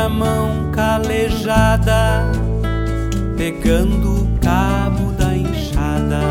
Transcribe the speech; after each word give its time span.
a 0.00 0.08
mão 0.08 0.72
calejada, 0.72 2.32
pegando 3.36 4.22
o 4.22 4.38
cabo 4.40 5.12
da 5.12 5.36
enxada. 5.36 6.22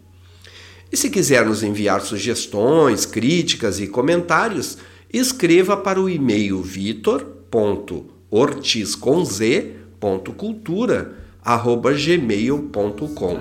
E 0.92 0.96
se 0.96 1.08
quiser 1.08 1.46
nos 1.46 1.62
enviar 1.62 2.00
sugestões, 2.00 3.06
críticas 3.06 3.78
e 3.80 3.86
comentários, 3.86 4.76
escreva 5.12 5.76
para 5.76 6.00
o 6.00 6.10
e-mail 6.10 6.60
vitor.ortiz 6.60 8.19
ortiz 8.30 8.94
com 8.94 9.24
z, 9.24 9.72
ponto 9.98 10.32
cultura, 10.32 11.16
arroba 11.44 11.92
gmail.com. 11.92 13.38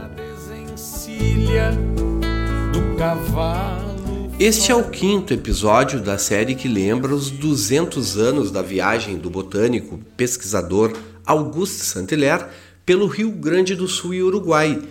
Este 4.39 4.71
é 4.71 4.75
o 4.75 4.89
quinto 4.89 5.33
episódio 5.33 5.99
da 5.99 6.17
série 6.17 6.55
que 6.55 6.67
lembra 6.67 7.13
os 7.13 7.29
200 7.29 8.17
anos 8.17 8.51
da 8.51 8.61
viagem 8.61 9.17
do 9.17 9.29
botânico 9.29 9.99
pesquisador 10.17 10.93
Auguste 11.25 11.85
Saint-Hilaire 11.85 12.45
pelo 12.85 13.05
Rio 13.05 13.31
Grande 13.31 13.75
do 13.75 13.87
Sul 13.87 14.15
e 14.15 14.23
Uruguai, 14.23 14.81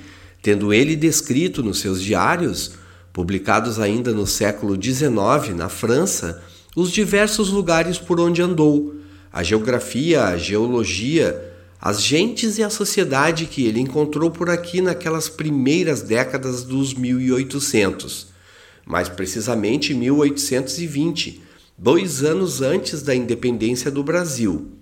tendo 0.41 0.73
ele 0.73 0.95
descrito 0.95 1.63
nos 1.63 1.81
seus 1.81 2.01
diários, 2.01 2.73
publicados 3.13 3.81
ainda 3.81 4.13
no 4.13 4.27
século 4.27 4.81
XIX 4.81 5.57
na 5.57 5.69
França, 5.69 6.41
os 6.77 6.93
diversos 6.93 7.49
lugares 7.49 7.99
por 7.99 8.21
onde 8.21 8.41
andou, 8.41 8.98
a 9.33 9.43
geografia, 9.43 10.25
a 10.25 10.37
geologia, 10.37 11.55
as 11.81 12.03
gentes 12.03 12.59
e 12.59 12.63
a 12.63 12.71
sociedade 12.71 13.47
que 13.47 13.65
ele 13.65 13.81
encontrou 13.81 14.31
por 14.31 14.51
aqui 14.51 14.81
naquelas 14.81 15.29
primeiras 15.29 16.03
décadas 16.03 16.65
dos 16.65 16.95
1800, 16.95 18.29
mais 18.85 19.09
precisamente 19.09 19.95
1820, 19.95 21.43
dois 21.77 22.25
anos 22.25 22.61
antes 22.61 23.03
da 23.03 23.15
independência 23.15 23.91
do 23.91 24.03
Brasil. 24.03 24.73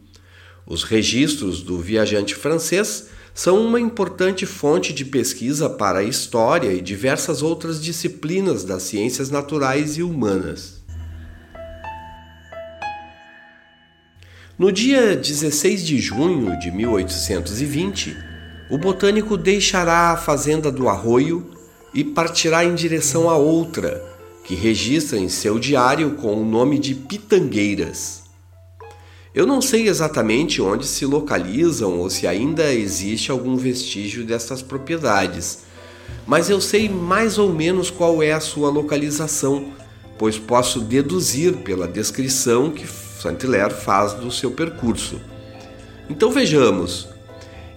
Os 0.66 0.82
registros 0.82 1.62
do 1.62 1.78
viajante 1.78 2.34
francês 2.34 3.08
são 3.34 3.64
uma 3.64 3.78
importante 3.78 4.46
fonte 4.46 4.94
de 4.94 5.04
pesquisa 5.04 5.68
para 5.68 5.98
a 5.98 6.02
história 6.02 6.72
e 6.72 6.80
diversas 6.80 7.42
outras 7.42 7.82
disciplinas 7.82 8.64
das 8.64 8.84
ciências 8.84 9.28
naturais 9.28 9.98
e 9.98 10.02
humanas. 10.02 10.75
No 14.58 14.72
dia 14.72 15.14
16 15.14 15.84
de 15.84 15.98
junho 15.98 16.58
de 16.58 16.70
1820, 16.70 18.16
o 18.70 18.78
botânico 18.78 19.36
deixará 19.36 20.12
a 20.12 20.16
fazenda 20.16 20.72
do 20.72 20.88
Arroio 20.88 21.50
e 21.92 22.02
partirá 22.02 22.64
em 22.64 22.74
direção 22.74 23.28
a 23.28 23.36
outra, 23.36 24.02
que 24.44 24.54
registra 24.54 25.18
em 25.18 25.28
seu 25.28 25.58
diário 25.58 26.12
com 26.12 26.40
o 26.40 26.44
nome 26.44 26.78
de 26.78 26.94
Pitangueiras. 26.94 28.22
Eu 29.34 29.46
não 29.46 29.60
sei 29.60 29.88
exatamente 29.88 30.62
onde 30.62 30.86
se 30.86 31.04
localizam 31.04 31.98
ou 31.98 32.08
se 32.08 32.26
ainda 32.26 32.72
existe 32.72 33.30
algum 33.30 33.58
vestígio 33.58 34.24
dessas 34.24 34.62
propriedades, 34.62 35.64
mas 36.26 36.48
eu 36.48 36.62
sei 36.62 36.88
mais 36.88 37.36
ou 37.36 37.52
menos 37.52 37.90
qual 37.90 38.22
é 38.22 38.32
a 38.32 38.40
sua 38.40 38.70
localização, 38.70 39.74
pois 40.16 40.38
posso 40.38 40.80
deduzir 40.80 41.58
pela 41.58 41.86
descrição 41.86 42.70
que 42.70 42.86
Saint-Hilaire 43.26 43.74
faz 43.74 44.12
do 44.12 44.30
seu 44.30 44.52
percurso. 44.52 45.20
Então 46.08 46.30
vejamos. 46.30 47.08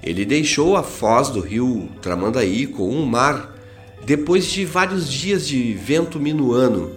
Ele 0.04 0.24
deixou 0.24 0.78
a 0.78 0.84
foz 0.84 1.30
do 1.30 1.40
rio 1.40 1.90
Tramandaí 2.02 2.68
com 2.68 2.88
um 2.88 3.04
mar 3.04 3.56
depois 4.06 4.46
de 4.46 4.64
vários 4.64 5.12
dias 5.12 5.48
de 5.48 5.74
vento 5.74 6.20
minuano, 6.20 6.92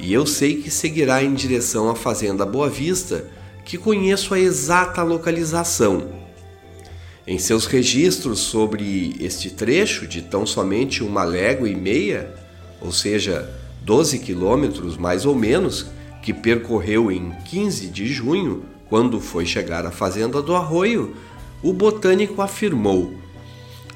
e 0.00 0.12
eu 0.12 0.26
sei 0.26 0.56
que 0.56 0.70
seguirá 0.70 1.22
em 1.22 1.32
direção 1.32 1.88
à 1.88 1.94
fazenda 1.94 2.44
Boa 2.44 2.68
Vista, 2.68 3.26
que 3.64 3.78
conheço 3.78 4.34
a 4.34 4.40
exata 4.40 5.02
localização. 5.02 6.08
Em 7.26 7.38
seus 7.38 7.66
registros 7.66 8.40
sobre 8.40 9.14
este 9.20 9.50
trecho 9.50 10.08
de 10.08 10.22
tão 10.22 10.44
somente 10.44 11.04
uma 11.04 11.22
légua 11.22 11.68
e 11.68 11.74
meia, 11.74 12.34
ou 12.80 12.90
seja, 12.90 13.48
12 13.82 14.18
quilômetros 14.18 14.96
mais 14.96 15.24
ou 15.24 15.34
menos, 15.34 15.86
que 16.24 16.32
percorreu 16.32 17.12
em 17.12 17.32
15 17.44 17.88
de 17.88 18.06
junho, 18.06 18.64
quando 18.88 19.20
foi 19.20 19.44
chegar 19.44 19.84
à 19.84 19.90
fazenda 19.90 20.40
do 20.40 20.56
Arroio, 20.56 21.14
o 21.62 21.70
botânico 21.70 22.40
afirmou: 22.40 23.12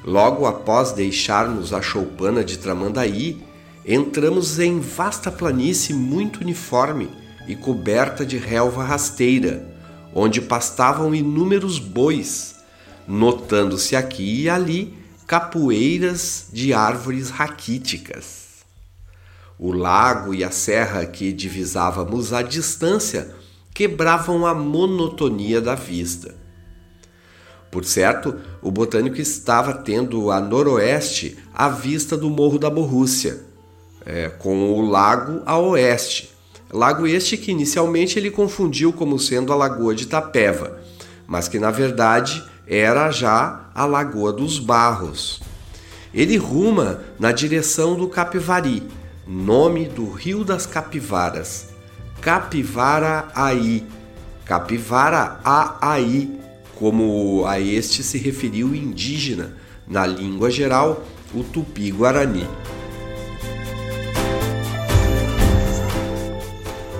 Logo 0.05 0.45
após 0.45 0.91
deixarmos 0.91 1.73
a 1.73 1.81
choupana 1.81 2.43
de 2.43 2.59
Tramandaí, 2.59 3.41
entramos 3.83 4.59
em 4.59 4.79
vasta 4.79 5.31
planície 5.31 5.95
muito 5.95 6.41
uniforme 6.41 7.09
e 7.47 7.55
coberta 7.55 8.23
de 8.23 8.37
relva 8.37 8.83
rasteira, 8.83 9.67
onde 10.13 10.39
pastavam 10.39 11.15
inúmeros 11.15 11.79
bois, 11.79 12.57
notando-se 13.07 13.95
aqui 13.95 14.43
e 14.43 14.49
ali 14.49 14.93
capoeiras 15.25 16.47
de 16.53 16.75
árvores 16.75 17.31
raquíticas. 17.31 18.38
O 19.59 19.73
lago 19.73 20.33
e 20.33 20.41
a 20.41 20.51
serra 20.51 21.05
que 21.05 21.33
divisávamos 21.33 22.31
à 22.31 22.41
distância 22.41 23.35
quebravam 23.73 24.45
a 24.45 24.53
monotonia 24.53 25.59
da 25.59 25.75
vista. 25.75 26.33
Por 27.69 27.83
certo, 27.83 28.35
o 28.61 28.71
botânico 28.71 29.19
estava 29.19 29.73
tendo 29.73 30.31
a 30.31 30.39
noroeste 30.39 31.37
a 31.53 31.67
vista 31.67 32.15
do 32.15 32.29
Morro 32.29 32.57
da 32.57 32.69
Borrússia, 32.69 33.41
é, 34.05 34.29
com 34.29 34.71
o 34.71 34.89
lago 34.89 35.41
a 35.45 35.57
oeste. 35.57 36.31
Lago 36.71 37.05
este 37.05 37.35
que 37.35 37.51
inicialmente 37.51 38.17
ele 38.17 38.31
confundiu 38.31 38.93
como 38.93 39.19
sendo 39.19 39.51
a 39.51 39.57
Lagoa 39.57 39.93
de 39.93 40.03
Itapeva, 40.03 40.79
mas 41.27 41.49
que 41.49 41.59
na 41.59 41.69
verdade 41.69 42.41
era 42.65 43.11
já 43.11 43.69
a 43.75 43.85
Lagoa 43.85 44.31
dos 44.31 44.57
Barros. 44.57 45.41
Ele 46.13 46.37
ruma 46.37 47.01
na 47.19 47.33
direção 47.33 47.95
do 47.95 48.07
Capivari, 48.07 48.83
nome 49.29 49.85
do 49.85 50.09
Rio 50.09 50.43
das 50.43 50.65
Capivaras, 50.65 51.67
Capivara 52.19 53.27
Aí, 53.35 53.85
Capivara 54.43 55.39
Aí, 55.79 56.39
como 56.73 57.45
a 57.45 57.59
este 57.59 58.01
se 58.01 58.17
referiu 58.17 58.69
o 58.69 58.75
indígena, 58.75 59.53
na 59.87 60.03
língua 60.07 60.49
geral, 60.49 61.03
o 61.31 61.43
tupi-guarani. 61.43 62.47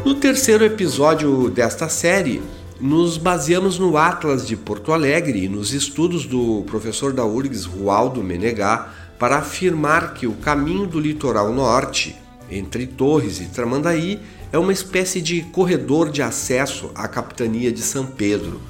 No 0.05 0.13
terceiro 0.13 0.63
episódio 0.63 1.49
desta 1.49 1.89
série, 1.89 2.43
nos 2.79 3.17
baseamos 3.17 3.79
no 3.79 3.97
Atlas 3.97 4.47
de 4.47 4.55
Porto 4.55 4.93
Alegre 4.93 5.45
e 5.45 5.49
nos 5.49 5.73
estudos 5.73 6.27
do 6.27 6.63
professor 6.67 7.11
da 7.11 7.25
URGS, 7.25 7.65
Rualdo 7.65 8.23
Menegá, 8.23 8.93
para 9.19 9.37
afirmar 9.37 10.13
que 10.13 10.25
o 10.25 10.33
caminho 10.33 10.87
do 10.87 10.97
litoral 10.97 11.53
norte, 11.53 12.15
entre 12.49 12.87
Torres 12.87 13.41
e 13.41 13.47
Tramandaí, 13.47 14.19
é 14.51 14.57
uma 14.57 14.71
espécie 14.71 15.21
de 15.21 15.41
corredor 15.41 16.09
de 16.09 16.21
acesso 16.21 16.89
à 16.95 17.07
capitania 17.07 17.71
de 17.71 17.81
São 17.81 18.05
Pedro, 18.05 18.61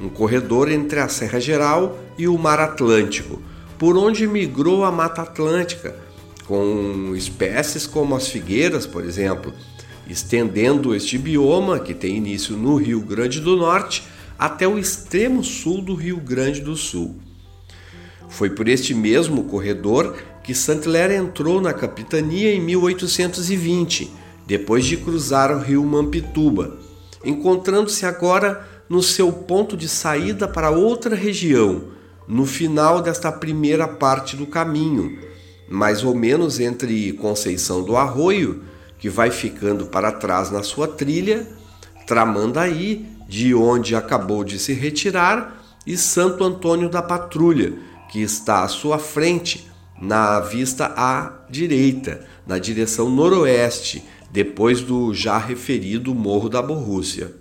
um 0.00 0.10
corredor 0.10 0.70
entre 0.70 1.00
a 1.00 1.08
Serra 1.08 1.40
Geral 1.40 1.98
e 2.18 2.28
o 2.28 2.36
Mar 2.36 2.60
Atlântico, 2.60 3.42
por 3.78 3.96
onde 3.96 4.26
migrou 4.26 4.84
a 4.84 4.92
Mata 4.92 5.22
Atlântica, 5.22 5.96
com 6.46 7.14
espécies 7.16 7.86
como 7.86 8.14
as 8.14 8.28
figueiras, 8.28 8.86
por 8.86 9.02
exemplo, 9.02 9.52
estendendo 10.08 10.94
este 10.94 11.18
bioma, 11.18 11.80
que 11.80 11.94
tem 11.94 12.16
início 12.16 12.56
no 12.56 12.76
Rio 12.76 13.00
Grande 13.00 13.40
do 13.40 13.56
Norte, 13.56 14.04
até 14.38 14.68
o 14.68 14.78
extremo 14.78 15.42
sul 15.42 15.80
do 15.80 15.94
Rio 15.94 16.18
Grande 16.18 16.60
do 16.60 16.76
Sul. 16.76 17.16
Foi 18.36 18.50
por 18.50 18.68
este 18.68 18.92
mesmo 18.92 19.44
corredor 19.44 20.14
que 20.44 20.54
Saint-Hilaire 20.54 21.14
entrou 21.14 21.58
na 21.58 21.72
capitania 21.72 22.54
em 22.54 22.60
1820, 22.60 24.12
depois 24.46 24.84
de 24.84 24.98
cruzar 24.98 25.50
o 25.50 25.58
rio 25.58 25.82
Mampituba, 25.82 26.76
encontrando-se 27.24 28.04
agora 28.04 28.68
no 28.90 29.02
seu 29.02 29.32
ponto 29.32 29.74
de 29.74 29.88
saída 29.88 30.46
para 30.46 30.68
outra 30.68 31.16
região, 31.16 31.84
no 32.28 32.44
final 32.44 33.00
desta 33.00 33.32
primeira 33.32 33.88
parte 33.88 34.36
do 34.36 34.46
caminho, 34.46 35.18
mais 35.66 36.04
ou 36.04 36.14
menos 36.14 36.60
entre 36.60 37.14
Conceição 37.14 37.82
do 37.82 37.96
Arroio, 37.96 38.64
que 38.98 39.08
vai 39.08 39.30
ficando 39.30 39.86
para 39.86 40.12
trás 40.12 40.50
na 40.50 40.62
sua 40.62 40.86
trilha, 40.86 41.48
Tramandaí, 42.06 43.06
de 43.26 43.54
onde 43.54 43.96
acabou 43.96 44.44
de 44.44 44.58
se 44.58 44.74
retirar, 44.74 45.64
e 45.86 45.96
Santo 45.96 46.44
Antônio 46.44 46.90
da 46.90 47.00
Patrulha, 47.00 47.95
que 48.08 48.20
está 48.20 48.62
à 48.62 48.68
sua 48.68 48.98
frente, 48.98 49.66
na 50.00 50.40
vista 50.40 50.92
à 50.96 51.44
direita, 51.50 52.26
na 52.46 52.58
direção 52.58 53.10
noroeste, 53.10 54.02
depois 54.30 54.80
do 54.80 55.14
já 55.14 55.38
referido 55.38 56.14
Morro 56.14 56.48
da 56.48 56.60
Borrússia. 56.60 57.32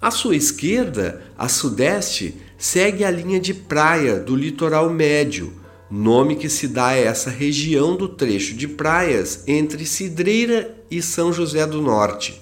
À 0.00 0.10
sua 0.10 0.34
esquerda, 0.34 1.22
a 1.38 1.48
sudeste, 1.48 2.34
segue 2.58 3.04
a 3.04 3.10
linha 3.10 3.38
de 3.38 3.54
praia 3.54 4.18
do 4.18 4.34
litoral 4.34 4.90
médio, 4.90 5.52
nome 5.90 6.36
que 6.36 6.48
se 6.48 6.66
dá 6.66 6.88
a 6.88 6.96
essa 6.96 7.30
região 7.30 7.96
do 7.96 8.08
trecho 8.08 8.54
de 8.54 8.66
praias 8.66 9.44
entre 9.46 9.84
Cidreira 9.84 10.74
e 10.90 11.02
São 11.02 11.32
José 11.32 11.66
do 11.66 11.80
Norte. 11.80 12.40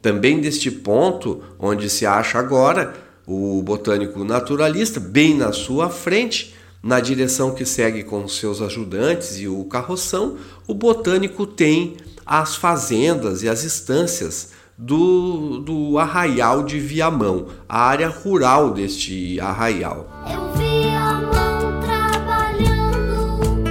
Também 0.00 0.40
deste 0.40 0.70
ponto, 0.70 1.42
onde 1.58 1.88
se 1.88 2.04
acha 2.06 2.38
agora, 2.38 2.94
o 3.26 3.62
botânico 3.62 4.24
naturalista, 4.24 5.00
bem 5.00 5.34
na 5.34 5.52
sua 5.52 5.88
frente, 5.88 6.54
na 6.82 7.00
direção 7.00 7.54
que 7.54 7.64
segue 7.64 8.04
com 8.04 8.28
seus 8.28 8.60
ajudantes 8.60 9.38
e 9.38 9.48
o 9.48 9.64
carroção, 9.64 10.36
o 10.66 10.74
botânico 10.74 11.46
tem 11.46 11.96
as 12.26 12.56
fazendas 12.56 13.42
e 13.42 13.48
as 13.48 13.64
estâncias 13.64 14.50
do, 14.76 15.60
do 15.60 15.98
arraial 15.98 16.62
de 16.62 16.78
Viamão, 16.78 17.46
a 17.66 17.80
área 17.80 18.08
rural 18.08 18.72
deste 18.72 19.40
arraial. 19.40 20.06
Eu 20.30 20.52
vi 20.52 20.88
a 20.88 21.12
mão 21.14 21.80
trabalhando 21.80 23.62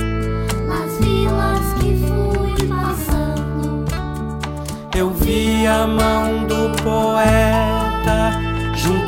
nas 0.66 0.98
vilas 0.98 1.74
que 1.80 1.96
fui 2.08 2.68
passando. 2.68 3.86
Eu 4.98 5.12
vi 5.12 5.68
a 5.68 5.86
mão 5.86 6.48
do 6.48 6.82
poeta 6.82 7.62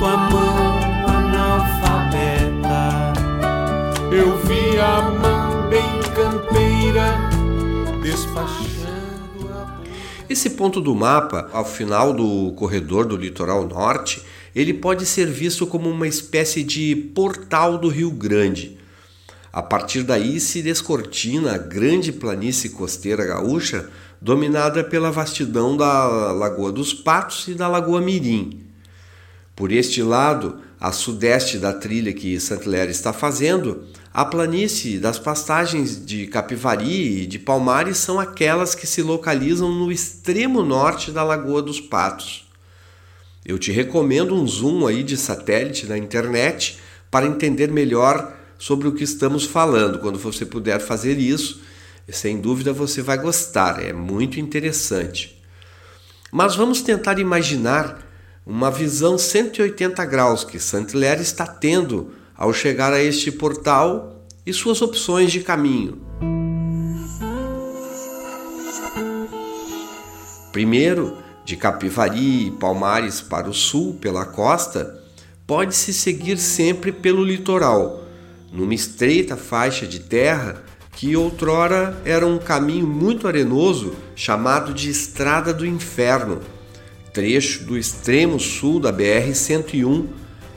à 0.05 0.17
mão 0.29 0.77
analfabeta. 1.07 2.03
Eu 4.11 4.37
vi 4.45 4.79
a 4.79 5.01
mão 5.01 5.67
bem 5.67 5.99
campeira 6.13 7.17
despachando 8.03 9.51
a. 9.51 9.81
Esse 10.29 10.51
ponto 10.51 10.79
do 10.79 10.93
mapa, 10.93 11.49
ao 11.51 11.65
final 11.65 12.13
do 12.13 12.51
corredor 12.53 13.05
do 13.05 13.17
litoral 13.17 13.67
norte, 13.67 14.21
ele 14.55 14.73
pode 14.73 15.05
ser 15.05 15.25
visto 15.25 15.65
como 15.65 15.89
uma 15.89 16.07
espécie 16.07 16.63
de 16.63 16.95
portal 17.15 17.77
do 17.79 17.89
Rio 17.89 18.11
Grande. 18.11 18.77
A 19.51 19.61
partir 19.61 20.03
daí 20.03 20.39
se 20.39 20.61
descortina 20.61 21.55
a 21.55 21.57
grande 21.57 22.11
planície 22.11 22.69
costeira 22.69 23.25
gaúcha, 23.25 23.89
dominada 24.21 24.83
pela 24.83 25.11
vastidão 25.11 25.75
da 25.75 26.31
Lagoa 26.31 26.71
dos 26.71 26.93
Patos 26.93 27.47
e 27.47 27.53
da 27.55 27.67
Lagoa 27.67 28.01
Mirim. 28.01 28.74
Por 29.55 29.71
este 29.71 30.03
lado, 30.03 30.59
a 30.79 30.91
sudeste 30.91 31.57
da 31.57 31.71
trilha 31.71 32.11
que 32.11 32.37
Saint-Hilaire 32.39 32.91
está 32.91 33.13
fazendo, 33.13 33.85
a 34.13 34.25
planície 34.25 34.99
das 34.99 35.17
pastagens 35.17 36.05
de 36.05 36.27
Capivari 36.27 37.23
e 37.23 37.25
de 37.25 37.39
Palmares 37.39 37.97
são 37.97 38.19
aquelas 38.19 38.75
que 38.75 38.85
se 38.85 39.01
localizam 39.01 39.73
no 39.73 39.91
extremo 39.91 40.61
norte 40.61 41.09
da 41.09 41.23
Lagoa 41.23 41.61
dos 41.61 41.79
Patos. 41.79 42.45
Eu 43.45 43.57
te 43.57 43.71
recomendo 43.71 44.35
um 44.35 44.45
zoom 44.45 44.87
aí 44.87 45.03
de 45.03 45.15
satélite 45.15 45.85
na 45.85 45.97
internet 45.97 46.77
para 47.09 47.25
entender 47.25 47.71
melhor 47.71 48.35
sobre 48.57 48.87
o 48.87 48.93
que 48.93 49.03
estamos 49.03 49.45
falando. 49.45 49.99
Quando 49.99 50.19
você 50.19 50.45
puder 50.45 50.79
fazer 50.79 51.17
isso, 51.17 51.61
sem 52.09 52.41
dúvida 52.41 52.73
você 52.73 53.01
vai 53.01 53.17
gostar, 53.17 53.81
é 53.81 53.93
muito 53.93 54.39
interessante. 54.39 55.41
Mas 56.31 56.55
vamos 56.55 56.81
tentar 56.81 57.19
imaginar 57.19 58.05
uma 58.45 58.69
visão 58.69 59.17
180 59.17 60.05
graus 60.05 60.43
que 60.43 60.59
Saint-Hilaire 60.59 61.21
está 61.21 61.47
tendo 61.47 62.11
ao 62.35 62.53
chegar 62.53 62.93
a 62.93 63.01
este 63.01 63.31
portal 63.31 64.23
e 64.45 64.53
suas 64.53 64.81
opções 64.83 65.31
de 65.31 65.39
caminho. 65.39 65.99
Primeiro, 70.51 71.17
de 71.43 71.57
Capivari 71.57 72.47
e 72.47 72.51
Palmares 72.51 73.19
para 73.19 73.49
o 73.49 73.53
sul, 73.53 73.95
pela 73.95 74.25
costa, 74.25 75.03
pode-se 75.47 75.91
seguir 75.91 76.37
sempre 76.37 76.91
pelo 76.91 77.23
litoral, 77.23 78.03
numa 78.51 78.73
estreita 78.73 79.35
faixa 79.35 79.87
de 79.87 79.99
terra 79.99 80.63
que 80.91 81.15
outrora 81.15 81.99
era 82.05 82.25
um 82.25 82.37
caminho 82.37 82.87
muito 82.87 83.27
arenoso 83.27 83.95
chamado 84.15 84.73
de 84.73 84.89
Estrada 84.89 85.53
do 85.53 85.65
Inferno, 85.65 86.39
trecho 87.15 87.63
do 87.63 87.77
extremo 87.77 88.37
sul 88.37 88.77
da 88.77 88.91
BR-101, 88.91 90.05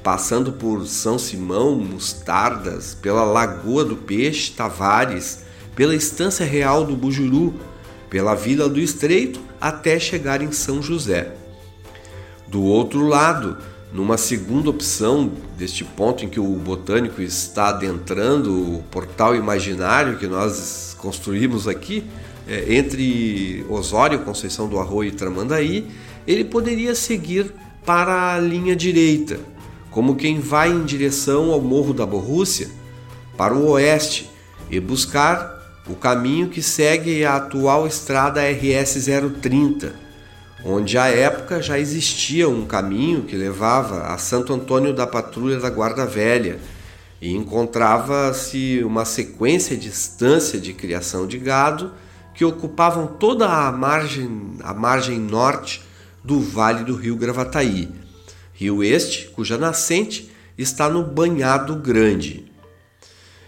passando 0.02 0.52
por 0.52 0.84
São 0.88 1.16
Simão, 1.16 1.76
Mostardas, 1.76 2.94
pela 3.00 3.22
Lagoa 3.22 3.84
do 3.84 3.96
Peixe, 3.96 4.50
Tavares, 4.50 5.44
pela 5.76 5.94
Estância 5.94 6.44
Real 6.44 6.84
do 6.84 6.96
Bujuru, 6.96 7.55
pela 8.10 8.34
Vila 8.34 8.69
do 8.69 8.81
Estreito 8.81 9.40
até 9.60 10.00
chegar 10.00 10.43
em 10.43 10.50
São 10.50 10.82
José. 10.82 11.32
Do 12.49 12.62
outro 12.64 13.06
lado, 13.06 13.56
numa 13.93 14.16
segunda 14.16 14.69
opção 14.69 15.31
deste 15.56 15.84
ponto 15.84 16.25
em 16.25 16.28
que 16.28 16.40
o 16.40 16.56
botânico 16.56 17.23
está 17.23 17.68
adentrando 17.68 18.78
o 18.78 18.82
portal 18.90 19.37
imaginário 19.37 20.18
que 20.18 20.26
nós 20.26 20.97
construímos 20.99 21.68
aqui, 21.68 22.04
é, 22.49 22.75
entre 22.75 23.64
Osório, 23.68 24.18
Conceição 24.21 24.68
do 24.68 24.78
Arroio 24.78 25.11
e 25.11 25.12
Tramandaí, 25.12 25.87
ele 26.28 26.44
poderia 26.44 26.94
seguir 26.94 27.54
para 27.87 28.35
a 28.35 28.38
linha 28.38 28.76
direita, 28.76 29.40
como 29.90 30.14
quem 30.14 30.38
vai 30.38 30.70
em 30.70 30.85
direção 30.85 31.50
ao 31.50 31.61
Morro 31.62 31.94
da 31.94 32.04
Borrússia, 32.04 32.68
para 33.35 33.54
o 33.54 33.70
oeste, 33.70 34.30
e 34.70 34.78
buscar 34.78 35.56
o 35.88 35.94
caminho 35.94 36.50
que 36.50 36.61
segue 36.61 37.25
a 37.25 37.37
atual 37.37 37.87
estrada 37.87 38.42
RS 38.42 39.06
030, 39.40 39.94
onde 40.62 40.99
à 40.99 41.06
época 41.06 41.62
já 41.62 41.78
existia 41.78 42.47
um 42.47 42.66
caminho 42.66 43.23
que 43.23 43.35
levava 43.35 44.08
a 44.08 44.18
Santo 44.18 44.52
Antônio 44.52 44.92
da 44.92 45.06
Patrulha 45.06 45.58
da 45.58 45.70
Guarda 45.70 46.04
Velha 46.04 46.58
e 47.23 47.35
encontrava-se 47.35 48.82
uma 48.85 49.06
sequência 49.06 49.78
de 49.78 49.88
estância 49.88 50.61
de 50.61 50.75
criação 50.75 51.26
de 51.26 51.38
gado 51.38 51.90
que 52.35 52.44
ocupavam 52.44 53.06
toda 53.06 53.49
a 53.49 53.73
margem, 53.73 54.58
a 54.62 54.75
margem 54.75 55.18
norte 55.18 55.88
do 56.22 56.40
Vale 56.40 56.84
do 56.84 56.94
Rio 56.94 57.16
Gravataí, 57.16 57.88
rio 58.52 58.82
este 58.82 59.28
cuja 59.28 59.56
nascente 59.56 60.30
está 60.56 60.88
no 60.88 61.04
Banhado 61.04 61.76
Grande. 61.76 62.50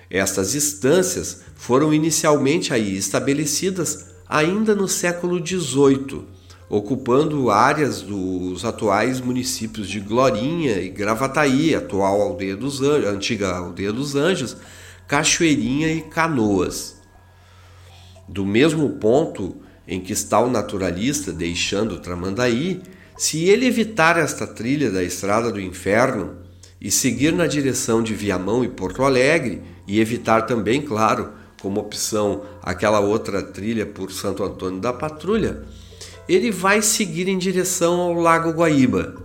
Estas 0.08 0.54
estâncias 0.54 1.42
foram 1.54 1.92
inicialmente 1.92 2.72
aí 2.72 2.96
estabelecidas 2.96 4.06
ainda 4.28 4.74
no 4.74 4.88
século 4.88 5.44
XVIII, 5.44 6.24
ocupando 6.68 7.50
áreas 7.50 8.00
dos 8.02 8.64
atuais 8.64 9.20
municípios 9.20 9.88
de 9.88 9.98
Glorinha 9.98 10.80
e 10.80 10.88
Gravataí, 10.88 11.74
atual 11.74 12.22
aldeia 12.22 12.56
dos 12.56 12.80
Anjos, 12.80 13.08
antiga 13.08 13.56
aldeia 13.56 13.92
dos 13.92 14.14
Anjos, 14.14 14.56
Cachoeirinha 15.08 15.92
e 15.92 16.02
Canoas. 16.02 17.00
Do 18.28 18.46
mesmo 18.46 18.88
ponto 18.90 19.56
em 19.86 20.00
que 20.00 20.12
está 20.12 20.40
o 20.40 20.50
naturalista 20.50 21.32
deixando 21.32 21.98
Tramandaí, 21.98 22.82
se 23.16 23.44
ele 23.44 23.66
evitar 23.66 24.18
esta 24.18 24.46
trilha 24.46 24.90
da 24.90 25.02
estrada 25.02 25.50
do 25.50 25.60
inferno 25.60 26.36
e 26.80 26.90
seguir 26.90 27.32
na 27.32 27.46
direção 27.46 28.02
de 28.02 28.14
Viamão 28.14 28.64
e 28.64 28.68
Porto 28.68 29.02
Alegre, 29.02 29.62
e 29.86 30.00
evitar 30.00 30.42
também, 30.42 30.80
claro, 30.80 31.32
como 31.60 31.80
opção 31.80 32.44
aquela 32.62 33.00
outra 33.00 33.42
trilha 33.42 33.84
por 33.84 34.12
Santo 34.12 34.44
Antônio 34.44 34.80
da 34.80 34.92
Patrulha, 34.92 35.62
ele 36.28 36.50
vai 36.50 36.80
seguir 36.80 37.28
em 37.28 37.36
direção 37.36 38.00
ao 38.00 38.14
Lago 38.14 38.52
Guaíba. 38.52 39.16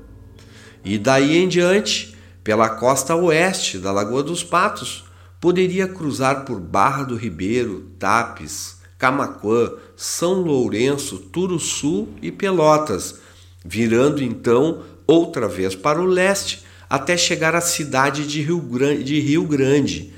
E 0.84 0.98
daí 0.98 1.38
em 1.38 1.48
diante, 1.48 2.18
pela 2.44 2.68
costa 2.68 3.16
oeste 3.16 3.78
da 3.78 3.92
Lagoa 3.92 4.24
dos 4.24 4.44
Patos, 4.44 5.06
poderia 5.40 5.88
cruzar 5.88 6.46
por 6.46 6.60
Barra 6.60 7.04
do 7.04 7.16
Ribeiro, 7.16 7.92
Tapes, 8.00 8.75
Camaquã, 9.06 9.72
São 9.96 10.42
Lourenço, 10.42 11.20
Turuçu 11.20 12.08
e 12.24 12.32
Pelotas, 12.32 13.20
virando 13.64 14.24
então 14.24 14.82
outra 15.06 15.48
vez 15.48 15.76
para 15.76 16.02
o 16.02 16.06
leste 16.06 16.64
até 16.90 17.16
chegar 17.16 17.54
à 17.54 17.62
cidade 17.62 18.26
de 18.26 18.42
Rio 18.42 18.60
Grande, 18.60 19.04
de 19.04 19.20
Rio 19.20 19.44
Grande 19.44 20.12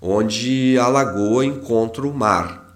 onde 0.00 0.78
a 0.78 0.88
lagoa 0.88 1.42
encontra 1.42 2.06
o 2.06 2.12
mar. 2.12 2.68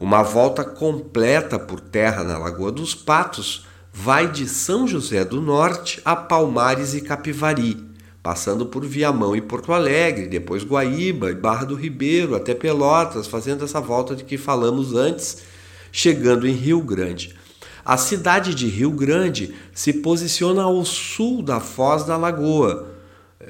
Uma 0.00 0.22
volta 0.22 0.64
completa 0.64 1.58
por 1.58 1.78
terra 1.78 2.24
na 2.24 2.38
Lagoa 2.38 2.72
dos 2.72 2.94
Patos 2.94 3.66
vai 3.92 4.28
de 4.28 4.48
São 4.48 4.88
José 4.88 5.26
do 5.26 5.42
Norte 5.42 6.00
a 6.06 6.16
Palmares 6.16 6.94
e 6.94 7.02
Capivari, 7.02 7.76
passando 8.22 8.66
por 8.66 8.84
Viamão 8.84 9.34
e 9.34 9.40
Porto 9.40 9.72
Alegre, 9.72 10.26
depois 10.26 10.64
Guaíba 10.64 11.30
e 11.30 11.34
Barra 11.34 11.64
do 11.64 11.74
Ribeiro, 11.74 12.34
até 12.34 12.54
Pelotas, 12.54 13.26
fazendo 13.26 13.64
essa 13.64 13.80
volta 13.80 14.14
de 14.14 14.24
que 14.24 14.36
falamos 14.36 14.94
antes, 14.94 15.38
chegando 15.90 16.46
em 16.46 16.52
Rio 16.52 16.80
Grande. 16.82 17.34
A 17.84 17.96
cidade 17.96 18.54
de 18.54 18.66
Rio 18.66 18.90
Grande 18.90 19.54
se 19.72 19.94
posiciona 19.94 20.62
ao 20.62 20.84
sul 20.84 21.42
da 21.42 21.60
foz 21.60 22.04
da 22.04 22.16
lagoa, 22.16 22.88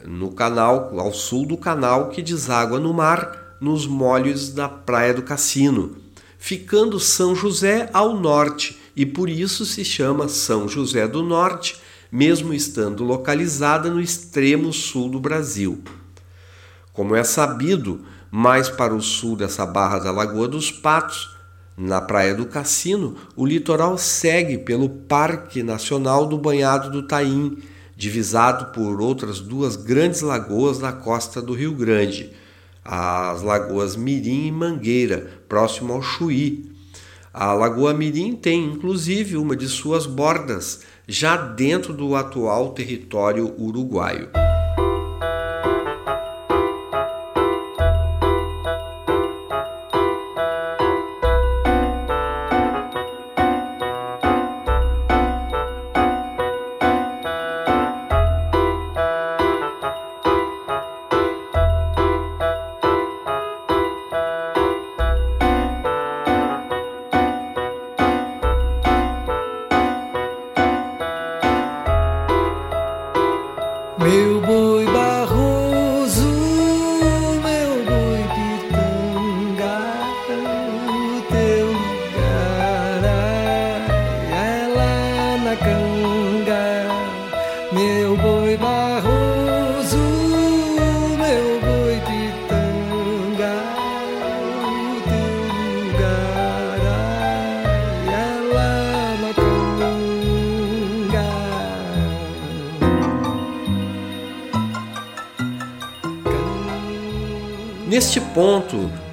no 0.04 0.30
canal, 0.30 0.98
ao 0.98 1.12
sul 1.12 1.44
do 1.44 1.56
canal 1.56 2.08
que 2.08 2.22
deságua 2.22 2.78
no 2.78 2.94
mar, 2.94 3.56
nos 3.60 3.86
molhos 3.86 4.50
da 4.50 4.68
Praia 4.68 5.12
do 5.12 5.22
Cassino, 5.22 5.96
ficando 6.38 6.98
São 6.98 7.34
José 7.34 7.90
ao 7.92 8.18
norte 8.18 8.78
e 8.96 9.04
por 9.04 9.28
isso 9.28 9.64
se 9.66 9.84
chama 9.84 10.28
São 10.28 10.68
José 10.68 11.06
do 11.06 11.22
Norte, 11.22 11.80
mesmo 12.10 12.52
estando 12.52 13.04
localizada 13.04 13.90
no 13.90 14.00
extremo 14.00 14.72
sul 14.72 15.08
do 15.08 15.20
Brasil. 15.20 15.82
Como 16.92 17.14
é 17.14 17.22
sabido, 17.22 18.00
mais 18.30 18.68
para 18.68 18.94
o 18.94 19.00
sul 19.00 19.36
dessa 19.36 19.64
barra 19.64 19.98
da 19.98 20.10
Lagoa 20.10 20.48
dos 20.48 20.70
Patos, 20.70 21.36
na 21.76 22.00
Praia 22.00 22.34
do 22.34 22.44
Cassino, 22.44 23.16
o 23.34 23.46
litoral 23.46 23.96
segue 23.96 24.58
pelo 24.58 24.88
Parque 24.88 25.62
Nacional 25.62 26.26
do 26.26 26.36
Banhado 26.36 26.90
do 26.90 27.06
Taim, 27.06 27.56
divisado 27.96 28.66
por 28.72 29.00
outras 29.00 29.40
duas 29.40 29.76
grandes 29.76 30.20
lagoas 30.20 30.78
na 30.78 30.92
costa 30.92 31.40
do 31.40 31.54
Rio 31.54 31.72
Grande, 31.72 32.32
as 32.84 33.42
lagoas 33.42 33.96
Mirim 33.96 34.46
e 34.46 34.52
Mangueira, 34.52 35.30
próximo 35.48 35.92
ao 35.92 36.02
Chuí. 36.02 36.70
A 37.32 37.52
Lagoa 37.52 37.94
Mirim 37.94 38.34
tem 38.34 38.64
inclusive 38.64 39.36
uma 39.36 39.54
de 39.54 39.68
suas 39.68 40.04
bordas 40.04 40.80
já 41.10 41.36
dentro 41.36 41.92
do 41.92 42.14
atual 42.14 42.68
território 42.68 43.52
uruguaio. 43.58 44.28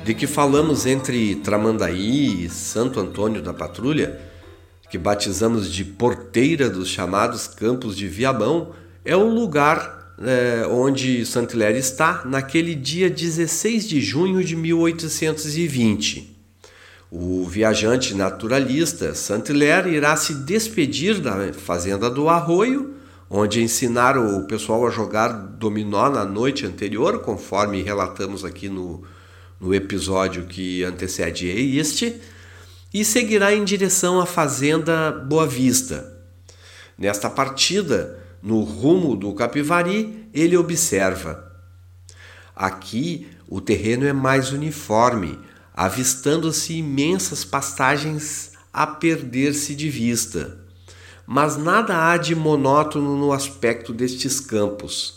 De 0.04 0.14
que 0.14 0.28
falamos 0.28 0.86
entre 0.86 1.36
Tramandaí 1.36 2.46
e 2.46 2.50
Santo 2.50 3.00
Antônio 3.00 3.42
da 3.42 3.54
Patrulha, 3.54 4.20
que 4.90 4.98
batizamos 4.98 5.72
de 5.72 5.84
Porteira 5.84 6.70
dos 6.70 6.88
chamados 6.88 7.48
Campos 7.48 7.98
de 7.98 8.08
Viamão, 8.08 8.72
é 9.04 9.16
o 9.16 9.28
lugar 9.28 10.16
é, 10.22 10.68
onde 10.68 11.26
Saint-Hilaire 11.26 11.78
está 11.78 12.24
naquele 12.26 12.76
dia 12.76 13.10
16 13.10 13.88
de 13.88 14.00
junho 14.02 14.44
de 14.44 14.56
1820. 14.56 16.38
O 17.12 17.46
viajante 17.46 18.14
naturalista 18.14 19.16
Saint-Hilaire 19.16 19.90
irá 19.90 20.16
se 20.16 20.34
despedir 20.34 21.20
da 21.20 21.52
fazenda 21.54 22.10
do 22.10 22.30
Arroio 22.30 22.96
onde 23.30 23.62
ensinaram 23.62 24.38
o 24.38 24.46
pessoal 24.46 24.88
a 24.88 24.90
jogar 24.90 25.30
dominó 25.30 26.10
na 26.10 26.24
noite 26.24 26.66
anterior, 26.66 27.20
conforme 27.20 27.82
relatamos 27.82 28.46
aqui 28.46 28.70
no, 28.70 29.04
no 29.60 29.74
episódio 29.74 30.46
que 30.46 30.84
antecede 30.84 31.48
este, 31.48 32.20
e 32.94 33.04
seguirá 33.04 33.54
em 33.54 33.64
direção 33.64 34.20
à 34.20 34.26
fazenda 34.26 35.12
Boa 35.12 35.46
Vista. 35.46 36.14
Nesta 36.98 37.30
partida, 37.30 38.20
no 38.42 38.62
rumo 38.62 39.16
do 39.16 39.34
Capivari, 39.34 40.28
ele 40.34 40.58
observa: 40.58 41.52
aqui 42.56 43.28
o 43.48 43.62
terreno 43.62 44.06
é 44.06 44.14
mais 44.14 44.52
uniforme, 44.52 45.40
avistando-se 45.74 46.74
imensas 46.74 47.44
pastagens 47.44 48.52
a 48.72 48.88
perder-se 48.88 49.76
de 49.76 49.90
vista 49.90 50.68
mas 51.30 51.58
nada 51.58 52.10
há 52.10 52.16
de 52.16 52.34
monótono 52.34 53.18
no 53.18 53.34
aspecto 53.34 53.92
destes 53.94 54.40
campos. 54.40 55.17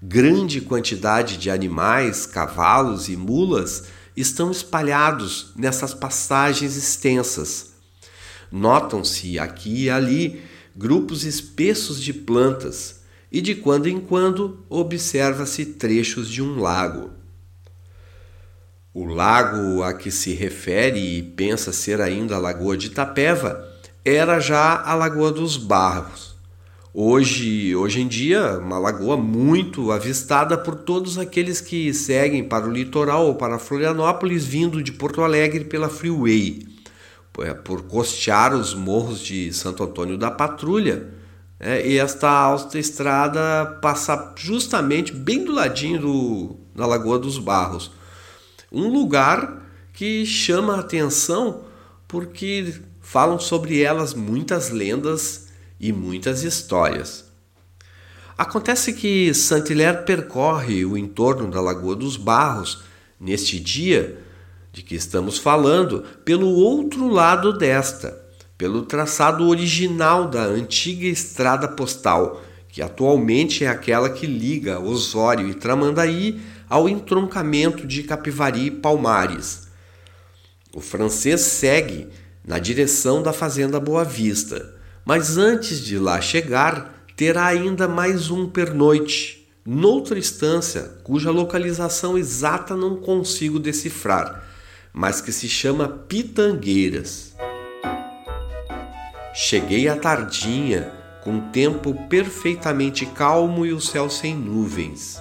Grande 0.00 0.60
quantidade 0.60 1.36
de 1.38 1.50
animais, 1.50 2.24
cavalos 2.24 3.08
e 3.08 3.16
mulas 3.16 3.84
estão 4.16 4.48
espalhados 4.48 5.52
nessas 5.56 5.92
passagens 5.92 6.76
extensas. 6.76 7.72
Notam-se 8.50 9.40
aqui 9.40 9.84
e 9.84 9.90
ali 9.90 10.40
grupos 10.76 11.24
espessos 11.24 12.00
de 12.00 12.12
plantas 12.12 13.00
e 13.30 13.40
de 13.40 13.56
quando 13.56 13.88
em 13.88 13.98
quando 13.98 14.64
observa-se 14.68 15.66
trechos 15.66 16.28
de 16.28 16.40
um 16.40 16.60
lago. 16.60 17.10
O 18.94 19.04
lago 19.04 19.82
a 19.82 19.92
que 19.92 20.12
se 20.12 20.32
refere 20.32 21.18
e 21.18 21.22
pensa 21.22 21.72
ser 21.72 22.00
ainda 22.00 22.36
a 22.36 22.38
Lagoa 22.38 22.76
de 22.76 22.86
Itapeva 22.86 23.68
era 24.04 24.38
já 24.38 24.80
a 24.80 24.94
Lagoa 24.94 25.32
dos 25.32 25.56
Barros. 25.56 26.27
Hoje, 26.94 27.76
hoje 27.76 28.00
em 28.00 28.08
dia, 28.08 28.58
uma 28.58 28.78
lagoa 28.78 29.16
muito 29.16 29.92
avistada 29.92 30.56
por 30.56 30.74
todos 30.74 31.18
aqueles 31.18 31.60
que 31.60 31.92
seguem 31.92 32.42
para 32.42 32.66
o 32.66 32.72
litoral 32.72 33.26
ou 33.26 33.34
para 33.34 33.58
Florianópolis 33.58 34.46
vindo 34.46 34.82
de 34.82 34.92
Porto 34.92 35.20
Alegre 35.20 35.64
pela 35.64 35.90
Freeway, 35.90 36.66
é, 37.40 37.52
por 37.52 37.82
costear 37.82 38.54
os 38.54 38.72
morros 38.72 39.20
de 39.20 39.52
Santo 39.52 39.84
Antônio 39.84 40.16
da 40.16 40.30
Patrulha. 40.30 41.08
É, 41.60 41.86
e 41.86 41.98
esta 41.98 42.30
autoestrada 42.30 43.78
passa 43.82 44.32
justamente 44.36 45.12
bem 45.12 45.44
do 45.44 45.52
ladinho 45.52 46.00
do, 46.00 46.56
da 46.74 46.86
Lagoa 46.86 47.18
dos 47.18 47.38
Barros. 47.38 47.90
Um 48.72 48.88
lugar 48.88 49.62
que 49.92 50.24
chama 50.24 50.76
a 50.76 50.80
atenção 50.80 51.64
porque 52.06 52.74
falam 53.00 53.38
sobre 53.38 53.82
elas 53.82 54.14
muitas 54.14 54.70
lendas 54.70 55.47
e 55.80 55.92
muitas 55.92 56.42
histórias. 56.42 57.24
Acontece 58.36 58.92
que 58.92 59.34
Saint-Hilaire 59.34 60.04
percorre 60.04 60.84
o 60.84 60.96
entorno 60.96 61.50
da 61.50 61.60
Lagoa 61.60 61.96
dos 61.96 62.16
Barros 62.16 62.82
neste 63.18 63.58
dia 63.58 64.18
de 64.72 64.82
que 64.82 64.94
estamos 64.94 65.38
falando 65.38 66.04
pelo 66.24 66.48
outro 66.48 67.08
lado 67.08 67.56
desta, 67.56 68.16
pelo 68.56 68.82
traçado 68.82 69.48
original 69.48 70.28
da 70.28 70.42
antiga 70.42 71.06
estrada 71.06 71.66
postal, 71.66 72.40
que 72.68 72.80
atualmente 72.80 73.64
é 73.64 73.68
aquela 73.68 74.08
que 74.08 74.26
liga 74.26 74.78
Osório 74.78 75.48
e 75.48 75.54
Tramandaí 75.54 76.40
ao 76.68 76.88
entroncamento 76.88 77.86
de 77.86 78.04
Capivari 78.04 78.66
e 78.66 78.70
Palmares. 78.70 79.66
O 80.72 80.80
francês 80.80 81.40
segue 81.40 82.08
na 82.46 82.60
direção 82.60 83.20
da 83.20 83.32
Fazenda 83.32 83.80
Boa 83.80 84.04
Vista, 84.04 84.77
mas 85.08 85.38
antes 85.38 85.80
de 85.80 85.98
lá 85.98 86.20
chegar, 86.20 87.06
terá 87.16 87.46
ainda 87.46 87.88
mais 87.88 88.30
um 88.30 88.46
pernoite 88.46 89.48
noutra 89.64 90.18
estância 90.18 90.82
cuja 91.02 91.30
localização 91.30 92.18
exata 92.18 92.76
não 92.76 92.96
consigo 92.96 93.58
decifrar, 93.58 94.44
mas 94.92 95.22
que 95.22 95.32
se 95.32 95.48
chama 95.48 95.88
Pitangueiras. 95.88 97.34
Cheguei 99.32 99.88
à 99.88 99.96
tardinha, 99.96 100.92
com 101.24 101.40
tempo 101.40 101.94
perfeitamente 102.10 103.06
calmo 103.06 103.64
e 103.64 103.72
o 103.72 103.80
céu 103.80 104.10
sem 104.10 104.34
nuvens. 104.34 105.18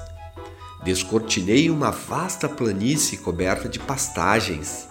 Descortinei 0.84 1.70
uma 1.70 1.92
vasta 1.92 2.50
planície 2.50 3.20
coberta 3.20 3.70
de 3.70 3.80
pastagens, 3.80 4.90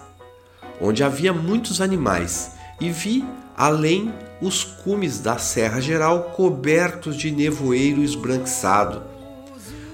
onde 0.81 1.03
havia 1.03 1.31
muitos 1.31 1.81
animais, 1.81 2.53
e 2.81 2.89
vi, 2.89 3.23
além, 3.57 4.13
os 4.39 4.63
cumes 4.63 5.19
da 5.19 5.39
Serra 5.39 5.81
Geral 5.81 6.31
cobertos 6.35 7.17
de 7.17 7.31
nevoeiro 7.31 8.03
esbranquiçado. 8.03 9.01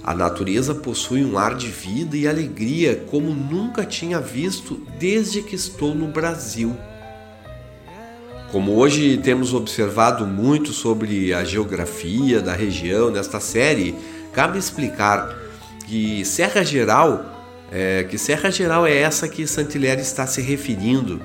A 0.03 0.13
natureza 0.13 0.75
possui 0.75 1.23
um 1.23 1.37
ar 1.37 1.55
de 1.55 1.67
vida 1.67 2.17
e 2.17 2.27
alegria 2.27 3.05
como 3.09 3.33
nunca 3.33 3.85
tinha 3.85 4.19
visto 4.19 4.85
desde 4.99 5.41
que 5.41 5.55
estou 5.55 5.95
no 5.95 6.07
Brasil. 6.07 6.75
Como 8.51 8.73
hoje 8.73 9.17
temos 9.17 9.53
observado 9.53 10.27
muito 10.27 10.73
sobre 10.73 11.33
a 11.33 11.45
geografia 11.45 12.41
da 12.41 12.53
região 12.53 13.09
nesta 13.09 13.39
série, 13.39 13.95
cabe 14.33 14.59
explicar 14.59 15.33
que 15.87 16.25
Serra 16.25 16.63
Geral, 16.63 17.47
é, 17.71 18.03
que 18.03 18.17
Serra 18.17 18.51
Geral 18.51 18.85
é 18.85 18.95
essa 18.97 19.27
que 19.27 19.47
Santilher 19.47 19.97
está 19.99 20.27
se 20.27 20.41
referindo 20.41 21.21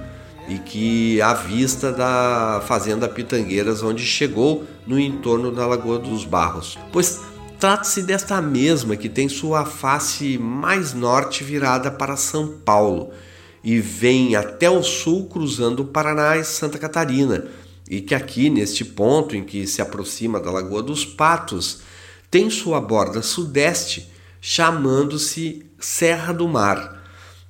e 0.49 0.59
que 0.59 1.21
à 1.21 1.35
vista 1.35 1.93
da 1.93 2.62
fazenda 2.67 3.09
Pitangueiras 3.09 3.83
onde 3.83 4.05
chegou 4.05 4.64
no 4.87 4.99
entorno 4.99 5.52
da 5.52 5.67
Lagoa 5.67 5.99
dos 5.99 6.25
Barros, 6.25 6.78
pois 6.90 7.21
trata-se 7.61 8.02
desta 8.02 8.40
mesma 8.40 8.97
que 8.97 9.09
tem 9.09 9.28
sua 9.28 9.64
face 9.64 10.38
mais 10.38 10.95
norte 10.95 11.45
virada 11.45 11.90
para 11.90 12.17
São 12.17 12.59
Paulo 12.64 13.11
e 13.62 13.78
vem 13.78 14.37
até 14.37 14.71
o 14.71 14.83
sul 14.83 15.26
cruzando 15.26 15.81
o 15.81 15.87
Paraná 15.87 16.37
e 16.37 16.45
Santa 16.45 16.78
Catarina, 16.78 17.45
e 17.90 18.00
que 18.00 18.14
aqui 18.14 18.49
neste 18.49 18.85
ponto 18.85 19.37
em 19.37 19.45
que 19.45 19.67
se 19.67 19.83
aproxima 19.83 20.40
da 20.40 20.50
Lagoa 20.50 20.83
dos 20.83 21.05
Patos 21.05 21.81
tem 22.31 22.49
sua 22.49 22.81
borda 22.81 23.23
sudeste 23.23 24.11
chamando-se 24.40 25.67
Serra 25.78 26.33
do 26.33 26.49
Mar. 26.49 26.98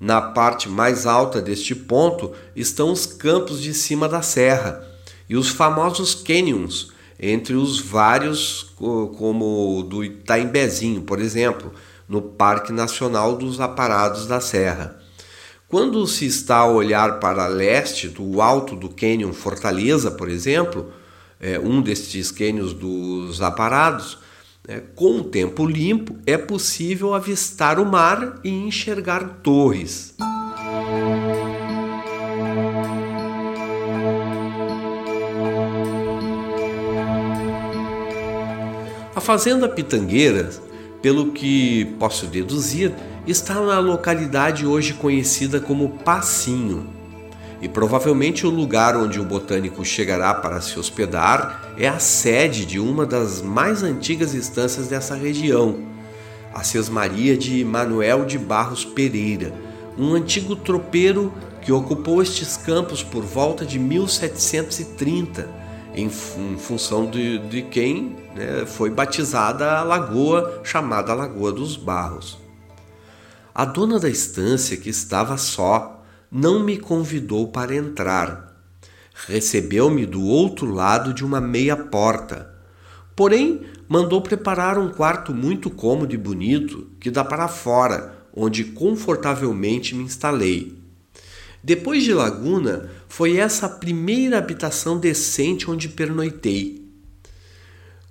Na 0.01 0.21
parte 0.21 0.69
mais 0.69 1.07
alta 1.07 1.43
deste 1.43 1.75
ponto 1.75 2.33
estão 2.55 2.93
os 2.93 3.05
campos 3.05 3.61
de 3.61 3.75
cima 3.75 4.09
da 4.09 4.23
serra 4.23 4.87
e 5.29 5.37
os 5.37 5.49
famosos 5.49 6.15
canyons, 6.15 6.93
entre 7.19 7.55
os 7.55 7.81
vários, 7.81 8.73
como 8.77 9.79
o 9.79 9.83
do 9.83 10.05
Itaimbezinho, 10.05 11.03
por 11.03 11.19
exemplo, 11.21 11.73
no 12.09 12.23
Parque 12.23 12.73
Nacional 12.73 13.37
dos 13.37 13.61
Aparados 13.61 14.27
da 14.27 14.41
Serra. 14.41 14.99
Quando 15.69 16.07
se 16.07 16.25
está 16.25 16.59
a 16.59 16.71
olhar 16.71 17.19
para 17.19 17.47
leste 17.47 18.09
do 18.09 18.41
alto 18.41 18.75
do 18.75 18.89
Canyon 18.89 19.33
Fortaleza, 19.33 20.11
por 20.11 20.29
exemplo, 20.29 20.91
é 21.41 21.59
um 21.59 21.83
destes 21.83 22.31
cânions 22.31 22.73
dos 22.73 23.43
aparados, 23.43 24.19
com 24.95 25.19
o 25.19 25.25
tempo 25.25 25.65
limpo, 25.65 26.17
é 26.27 26.37
possível 26.37 27.15
avistar 27.15 27.81
o 27.81 27.87
mar 27.87 28.39
e 28.45 28.51
enxergar 28.51 29.41
torres. 29.43 30.15
A 39.15 39.21
fazenda 39.21 39.69
Pitangueiras, 39.69 40.61
pelo 41.01 41.33
que 41.33 41.87
posso 41.99 42.27
deduzir, 42.27 42.95
está 43.27 43.55
na 43.55 43.79
localidade 43.79 44.67
hoje 44.67 44.93
conhecida 44.95 45.61
como 45.61 45.99
Passinho 45.99 46.98
e 47.61 47.69
provavelmente 47.69 48.47
o 48.47 48.51
lugar 48.51 48.97
onde 48.97 49.21
o 49.21 49.25
botânico 49.25 49.85
chegará 49.85 50.33
para 50.35 50.61
se 50.61 50.79
hospedar 50.79 51.73
é 51.77 51.89
a 51.89 51.99
sede 51.99 52.65
de 52.65 52.79
uma 52.79 53.05
das 53.05 53.43
mais 53.43 53.83
antigas 53.83 54.35
instâncias 54.35 54.89
dessa 54.89 55.15
região, 55.15 55.87
a 56.55 56.63
Sesmaria 56.63 57.37
de 57.37 57.65
Manuel 57.65 58.25
de 58.25 58.39
Barros 58.39 58.85
Pereira, 58.85 59.53
um 59.97 60.15
antigo 60.15 60.55
tropeiro 60.55 61.33
que 61.61 61.73
ocupou 61.73 62.23
estes 62.23 62.57
campos 62.57 63.03
por 63.03 63.23
volta 63.23 63.67
de 63.67 63.79
1730, 63.79 65.49
em, 65.95 66.09
função 66.09 67.11
de, 67.11 67.39
de 67.49 67.63
quem 67.63 68.17
né, 68.35 68.65
foi 68.67 68.89
batizada 68.89 69.73
a 69.73 69.83
lagoa 69.83 70.61
chamada 70.63 71.13
Lagoa 71.13 71.51
dos 71.51 71.77
Barros. 71.77 72.39
A 73.53 73.65
dona 73.65 73.99
da 73.99 74.09
estância, 74.09 74.77
que 74.77 74.89
estava 74.89 75.37
só, 75.37 75.98
não 76.31 76.63
me 76.63 76.77
convidou 76.77 77.49
para 77.49 77.75
entrar. 77.75 78.55
Recebeu-me 79.27 80.05
do 80.05 80.23
outro 80.23 80.71
lado 80.71 81.13
de 81.15 81.25
uma 81.25 81.41
meia 81.41 81.77
porta. 81.77 82.55
Porém, 83.17 83.63
mandou 83.89 84.21
preparar 84.21 84.79
um 84.79 84.91
quarto 84.91 85.35
muito 85.35 85.71
cômodo 85.71 86.15
e 86.15 86.19
bonito 86.19 86.87
que 87.01 87.11
dá 87.11 87.25
para 87.25 87.49
fora, 87.49 88.15
onde 88.33 88.63
confortavelmente 88.63 89.95
me 89.95 90.05
instalei. 90.05 90.77
Depois 91.65 92.05
de 92.05 92.13
Laguna, 92.13 92.89
foi 93.09 93.39
essa 93.39 93.67
a 93.67 93.71
primeira 93.71 94.39
habitação 94.39 94.99
decente 95.01 95.69
onde 95.69 95.89
pernoitei. 95.89 96.87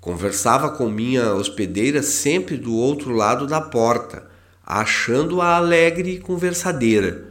Conversava 0.01 0.71
com 0.71 0.89
minha 0.89 1.34
hospedeira 1.34 2.01
sempre 2.01 2.58
do 2.58 2.75
outro 2.75 3.13
lado 3.13 3.47
da 3.47 3.62
porta, 3.62 4.27
achando-a 4.65 5.56
alegre 5.56 6.15
e 6.15 6.19
conversadeira 6.19 7.26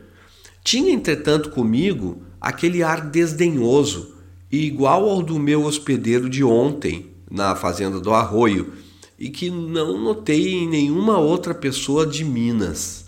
tinha, 0.66 0.92
entretanto, 0.92 1.50
comigo 1.50 2.22
aquele 2.40 2.82
ar 2.82 3.08
desdenhoso 3.08 4.16
igual 4.50 5.08
ao 5.08 5.22
do 5.22 5.38
meu 5.38 5.62
hospedeiro 5.62 6.28
de 6.28 6.42
ontem 6.42 7.12
na 7.30 7.54
fazenda 7.54 8.00
do 8.00 8.12
Arroio 8.12 8.72
e 9.16 9.30
que 9.30 9.48
não 9.48 9.96
notei 9.96 10.54
em 10.54 10.68
nenhuma 10.68 11.18
outra 11.18 11.54
pessoa 11.54 12.04
de 12.04 12.24
Minas. 12.24 13.06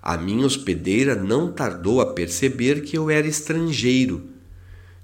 A 0.00 0.16
minha 0.16 0.46
hospedeira 0.46 1.16
não 1.16 1.50
tardou 1.50 2.00
a 2.00 2.14
perceber 2.14 2.82
que 2.82 2.96
eu 2.96 3.10
era 3.10 3.26
estrangeiro. 3.26 4.28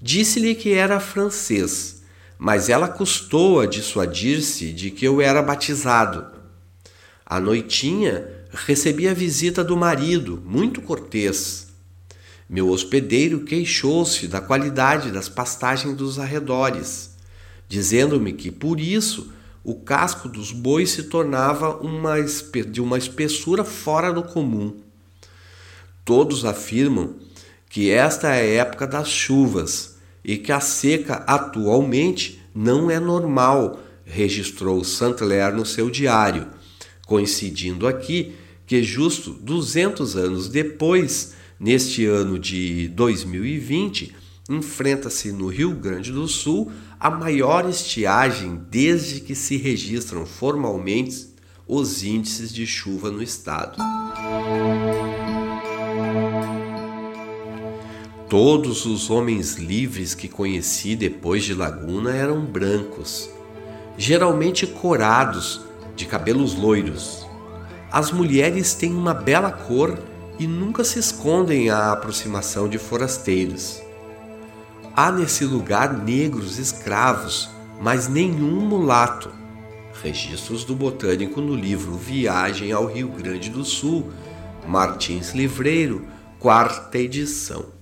Disse-lhe 0.00 0.54
que 0.54 0.72
era 0.72 1.00
francês, 1.00 2.04
mas 2.38 2.68
ela 2.68 2.86
custou 2.86 3.58
a 3.58 3.66
dissuadir-se 3.66 4.72
de 4.72 4.92
que 4.92 5.04
eu 5.04 5.20
era 5.20 5.42
batizado. 5.42 6.24
À 7.26 7.40
noitinha, 7.40 8.41
recebi 8.52 9.08
a 9.08 9.14
visita 9.14 9.64
do 9.64 9.76
marido, 9.76 10.42
muito 10.44 10.82
cortês. 10.82 11.68
Meu 12.48 12.68
hospedeiro 12.68 13.40
queixou-se 13.40 14.28
da 14.28 14.40
qualidade 14.40 15.10
das 15.10 15.28
pastagens 15.28 15.96
dos 15.96 16.18
arredores, 16.18 17.16
dizendo-me 17.66 18.34
que 18.34 18.50
por 18.50 18.78
isso 18.78 19.32
o 19.64 19.74
casco 19.74 20.28
dos 20.28 20.52
bois 20.52 20.90
se 20.90 21.04
tornava 21.04 21.76
uma 21.78 22.16
de 22.20 22.80
uma 22.80 22.98
espessura 22.98 23.64
fora 23.64 24.12
do 24.12 24.22
comum. 24.22 24.76
Todos 26.04 26.44
afirmam 26.44 27.14
que 27.70 27.90
esta 27.90 28.28
é 28.34 28.58
a 28.58 28.62
época 28.64 28.86
das 28.86 29.08
chuvas 29.08 29.96
e 30.22 30.36
que 30.36 30.52
a 30.52 30.60
seca 30.60 31.24
atualmente 31.26 32.42
não 32.54 32.90
é 32.90 33.00
normal, 33.00 33.80
registrou 34.04 34.84
Saint-Hilaire 34.84 35.56
no 35.56 35.64
seu 35.64 35.88
diário, 35.88 36.48
coincidindo 37.06 37.86
aqui 37.86 38.36
que 38.72 38.82
justo 38.82 39.32
200 39.34 40.16
anos 40.16 40.48
depois, 40.48 41.34
neste 41.60 42.06
ano 42.06 42.38
de 42.38 42.88
2020, 42.88 44.14
enfrenta-se 44.48 45.30
no 45.30 45.48
Rio 45.48 45.74
Grande 45.74 46.10
do 46.10 46.26
Sul 46.26 46.72
a 46.98 47.10
maior 47.10 47.68
estiagem 47.68 48.62
desde 48.70 49.20
que 49.20 49.34
se 49.34 49.58
registram 49.58 50.24
formalmente 50.24 51.28
os 51.68 52.02
índices 52.02 52.50
de 52.50 52.66
chuva 52.66 53.10
no 53.10 53.22
estado. 53.22 53.76
Todos 58.26 58.86
os 58.86 59.10
homens 59.10 59.56
livres 59.56 60.14
que 60.14 60.28
conheci 60.28 60.96
depois 60.96 61.44
de 61.44 61.52
Laguna 61.52 62.16
eram 62.16 62.42
brancos, 62.42 63.28
geralmente 63.98 64.66
corados, 64.66 65.60
de 65.94 66.06
cabelos 66.06 66.54
loiros. 66.54 67.30
As 67.92 68.10
mulheres 68.10 68.72
têm 68.72 68.94
uma 68.94 69.12
bela 69.12 69.52
cor 69.52 69.98
e 70.38 70.46
nunca 70.46 70.82
se 70.82 70.98
escondem 70.98 71.68
à 71.68 71.92
aproximação 71.92 72.66
de 72.66 72.78
forasteiros. 72.78 73.82
Há 74.96 75.12
nesse 75.12 75.44
lugar 75.44 75.92
negros 75.92 76.58
escravos, 76.58 77.50
mas 77.82 78.08
nenhum 78.08 78.62
mulato. 78.62 79.30
Registros 80.02 80.64
do 80.64 80.74
botânico 80.74 81.42
no 81.42 81.54
livro 81.54 81.92
Viagem 81.92 82.72
ao 82.72 82.86
Rio 82.86 83.08
Grande 83.08 83.50
do 83.50 83.62
Sul, 83.62 84.10
Martins 84.66 85.32
Livreiro, 85.32 86.06
quarta 86.38 86.96
edição. 86.96 87.81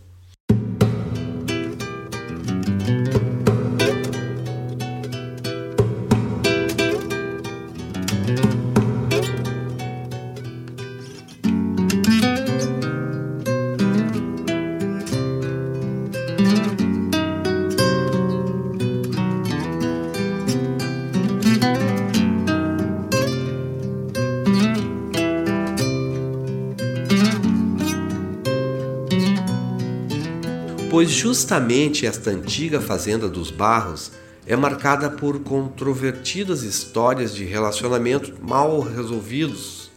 Pois 30.90 31.09
justamente 31.09 32.05
esta 32.05 32.31
antiga 32.31 32.81
fazenda 32.81 33.29
dos 33.29 33.53
Barros 33.53 34.11
é 34.44 34.57
marcada 34.57 35.09
por 35.09 35.38
controvertidas 35.38 36.64
histórias 36.64 37.33
de 37.33 37.44
relacionamento 37.44 38.35
mal 38.42 38.81
resolvidos 38.81 39.88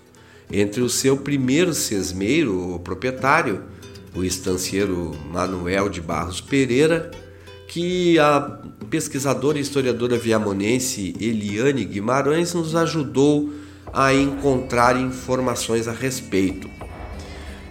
entre 0.51 0.81
o 0.81 0.89
seu 0.89 1.17
primeiro 1.17 1.73
sesmeiro, 1.73 2.75
o 2.75 2.79
proprietário, 2.79 3.63
o 4.13 4.23
estancieiro 4.23 5.13
Manuel 5.31 5.89
de 5.89 5.99
Barros 5.99 6.39
Pereira, 6.39 7.09
que 7.67 8.19
a 8.19 8.59
pesquisadora 8.87 9.57
e 9.57 9.61
historiadora 9.61 10.15
viamonense 10.15 11.15
Eliane 11.19 11.85
Guimarães 11.85 12.53
nos 12.53 12.75
ajudou 12.75 13.51
a 13.91 14.13
encontrar 14.13 14.95
informações 14.95 15.87
a 15.87 15.91
respeito. 15.91 16.69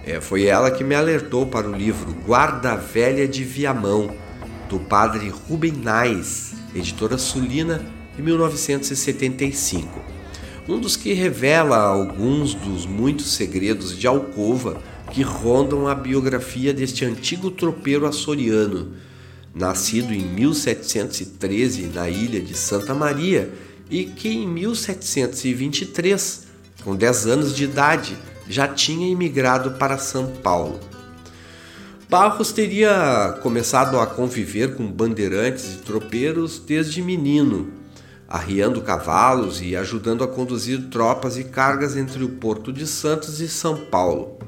É, 0.04 0.20
foi 0.20 0.46
ela 0.46 0.70
que 0.70 0.82
me 0.82 0.96
alertou 0.96 1.46
para 1.46 1.68
o 1.68 1.76
livro 1.76 2.12
Guarda 2.26 2.74
Velha 2.74 3.28
de 3.28 3.44
Viamão, 3.44 4.14
do 4.68 4.80
padre 4.80 5.28
Rubem 5.28 5.72
Nais, 5.72 6.54
editora 6.74 7.16
Sulina, 7.16 7.80
de 8.16 8.22
1975. 8.22 10.02
Um 10.68 10.80
dos 10.80 10.96
que 10.96 11.12
revela 11.12 11.76
alguns 11.76 12.52
dos 12.52 12.84
muitos 12.84 13.34
segredos 13.34 13.96
de 13.96 14.06
alcova 14.06 14.82
que 15.12 15.22
rondam 15.22 15.86
a 15.86 15.94
biografia 15.94 16.74
deste 16.74 17.04
antigo 17.04 17.50
tropeiro 17.50 18.06
açoriano, 18.06 18.94
nascido 19.54 20.12
em 20.12 20.24
1713 20.24 21.90
na 21.94 22.08
ilha 22.08 22.40
de 22.40 22.56
Santa 22.56 22.94
Maria 22.94 23.52
e 23.90 24.04
que 24.04 24.28
em 24.30 24.48
1723, 24.48 26.46
com 26.82 26.96
10 26.96 27.26
anos 27.26 27.54
de 27.54 27.64
idade, 27.64 28.16
já 28.52 28.68
tinha 28.68 29.08
imigrado 29.08 29.72
para 29.72 29.96
São 29.96 30.26
Paulo. 30.26 30.78
Barros 32.08 32.52
teria 32.52 33.38
começado 33.42 33.98
a 33.98 34.06
conviver 34.06 34.74
com 34.74 34.86
bandeirantes 34.86 35.72
e 35.72 35.78
tropeiros 35.78 36.58
desde 36.58 37.00
menino, 37.00 37.72
arriando 38.28 38.82
cavalos 38.82 39.62
e 39.62 39.74
ajudando 39.74 40.22
a 40.22 40.28
conduzir 40.28 40.90
tropas 40.90 41.38
e 41.38 41.44
cargas 41.44 41.96
entre 41.96 42.22
o 42.22 42.28
Porto 42.28 42.70
de 42.70 42.86
Santos 42.86 43.40
e 43.40 43.48
São 43.48 43.78
Paulo. 43.86 44.38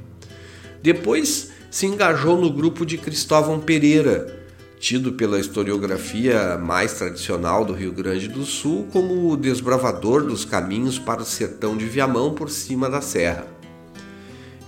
Depois 0.82 1.52
se 1.70 1.86
engajou 1.86 2.38
no 2.38 2.52
grupo 2.52 2.84
de 2.84 2.98
Cristóvão 2.98 3.58
Pereira, 3.58 4.44
tido 4.78 5.14
pela 5.14 5.40
historiografia 5.40 6.58
mais 6.58 6.92
tradicional 6.92 7.64
do 7.64 7.72
Rio 7.72 7.92
Grande 7.92 8.28
do 8.28 8.44
Sul 8.44 8.86
como 8.92 9.30
o 9.30 9.36
desbravador 9.38 10.24
dos 10.24 10.44
caminhos 10.44 10.98
para 10.98 11.22
o 11.22 11.24
sertão 11.24 11.74
de 11.74 11.86
Viamão 11.86 12.34
por 12.34 12.50
cima 12.50 12.90
da 12.90 13.00
serra. 13.00 13.53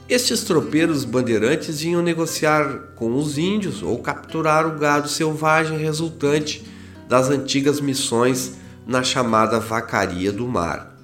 Estes 0.09 0.45
tropeiros 0.45 1.05
bandeirantes 1.05 1.81
vinham 1.81 2.01
negociar 2.01 2.93
com 2.95 3.17
os 3.17 3.37
índios 3.39 3.83
ou 3.83 3.99
capturar 3.99 4.65
o 4.65 4.79
gado 4.79 5.09
selvagem 5.09 5.79
resultante 5.79 6.65
das 7.09 7.29
antigas 7.29 7.81
missões 7.81 8.53
na 8.87 9.03
chamada 9.03 9.59
Vacaria 9.59 10.31
do 10.31 10.47
Mar. 10.47 10.97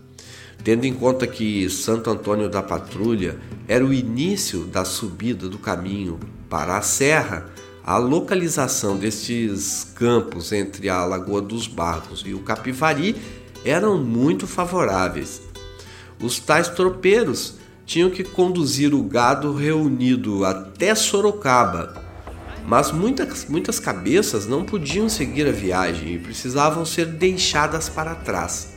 Tendo 0.62 0.84
em 0.84 0.94
conta 0.94 1.26
que 1.26 1.68
Santo 1.68 2.10
Antônio 2.10 2.48
da 2.48 2.62
Patrulha 2.62 3.40
era 3.66 3.84
o 3.84 3.92
início 3.92 4.66
da 4.66 4.84
subida 4.84 5.48
do 5.48 5.58
caminho 5.58 6.20
para 6.48 6.78
a 6.78 6.82
serra, 6.82 7.46
a 7.84 7.96
localização 7.96 8.96
destes 8.96 9.84
campos 9.96 10.52
entre 10.52 10.88
a 10.88 11.04
Lagoa 11.04 11.42
dos 11.42 11.66
Barros 11.66 12.22
e 12.24 12.32
o 12.34 12.38
Capivari 12.38 13.16
eram 13.64 13.98
muito 13.98 14.46
favoráveis. 14.46 15.42
Os 16.20 16.38
tais 16.38 16.68
tropeiros 16.68 17.56
tinham 17.84 18.10
que 18.10 18.24
conduzir 18.24 18.94
o 18.94 19.02
gado 19.02 19.54
reunido 19.54 20.44
até 20.44 20.94
Sorocaba, 20.94 22.02
mas 22.66 22.92
muitas, 22.92 23.46
muitas 23.46 23.78
cabeças 23.78 24.46
não 24.46 24.64
podiam 24.64 25.08
seguir 25.08 25.46
a 25.46 25.52
viagem 25.52 26.14
e 26.14 26.18
precisavam 26.18 26.84
ser 26.84 27.06
deixadas 27.06 27.88
para 27.88 28.14
trás. 28.14 28.72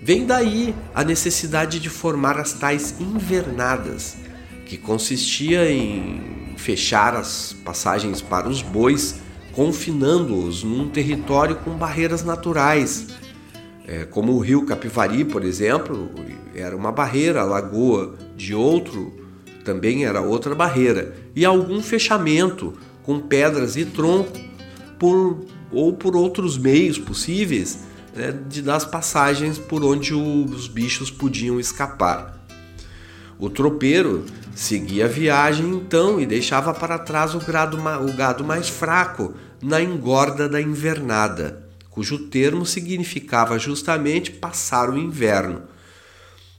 Vem 0.00 0.24
daí 0.24 0.74
a 0.94 1.02
necessidade 1.02 1.80
de 1.80 1.90
formar 1.90 2.38
as 2.38 2.52
tais 2.52 2.94
invernadas, 3.00 4.16
que 4.64 4.76
consistia 4.76 5.70
em 5.70 6.54
fechar 6.56 7.14
as 7.14 7.56
passagens 7.64 8.22
para 8.22 8.48
os 8.48 8.62
bois, 8.62 9.16
confinando-os 9.52 10.62
num 10.62 10.88
território 10.88 11.56
com 11.56 11.72
barreiras 11.72 12.22
naturais, 12.22 13.08
é, 13.86 14.04
como 14.04 14.32
o 14.32 14.40
rio 14.40 14.66
Capivari, 14.66 15.24
por 15.24 15.44
exemplo, 15.44 16.10
era 16.54 16.76
uma 16.76 16.90
barreira, 16.90 17.40
a 17.40 17.44
lagoa 17.44 18.16
de 18.36 18.54
outro 18.54 19.24
também 19.64 20.04
era 20.04 20.20
outra 20.20 20.54
barreira, 20.54 21.14
e 21.34 21.44
algum 21.44 21.80
fechamento 21.82 22.74
com 23.02 23.20
pedras 23.20 23.76
e 23.76 23.84
tronco 23.84 24.32
por, 24.98 25.44
ou 25.72 25.92
por 25.92 26.16
outros 26.16 26.58
meios 26.58 26.98
possíveis 26.98 27.80
né, 28.14 28.32
de 28.48 28.62
das 28.62 28.84
passagens 28.84 29.58
por 29.58 29.84
onde 29.84 30.14
os 30.14 30.66
bichos 30.68 31.10
podiam 31.10 31.60
escapar. 31.60 32.36
O 33.38 33.50
tropeiro 33.50 34.24
seguia 34.54 35.04
a 35.04 35.08
viagem 35.08 35.68
então 35.68 36.18
e 36.18 36.24
deixava 36.24 36.72
para 36.72 36.98
trás 36.98 37.34
o, 37.34 37.38
grado, 37.38 37.76
o 37.76 38.16
gado 38.16 38.42
mais 38.42 38.68
fraco 38.68 39.34
na 39.62 39.80
engorda 39.82 40.48
da 40.48 40.60
invernada, 40.60 41.65
cujo 41.96 42.18
termo 42.18 42.66
significava 42.66 43.58
justamente 43.58 44.30
passar 44.30 44.90
o 44.90 44.98
inverno. 44.98 45.62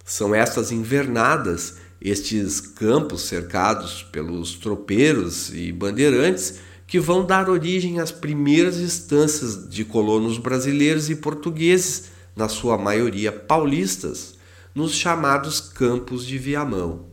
São 0.04 0.34
estas 0.34 0.72
invernadas, 0.72 1.78
estes 2.02 2.60
campos 2.60 3.22
cercados 3.28 4.02
pelos 4.02 4.56
tropeiros 4.56 5.54
e 5.54 5.72
bandeirantes, 5.72 6.56
que 6.88 7.00
vão 7.00 7.24
dar 7.24 7.52
origem 7.52 8.00
às 8.00 8.12
primeiras 8.12 8.80
instâncias 8.80 9.70
de 9.70 9.86
colonos 9.86 10.40
brasileiros 10.40 11.08
e 11.08 11.16
portugueses, 11.16 12.06
na 12.36 12.50
sua 12.50 12.76
maioria 12.76 13.32
paulistas, 13.32 14.34
nos 14.74 14.96
chamados 14.96 15.60
Campos 15.60 16.26
de 16.26 16.40
Viamão. 16.40 17.06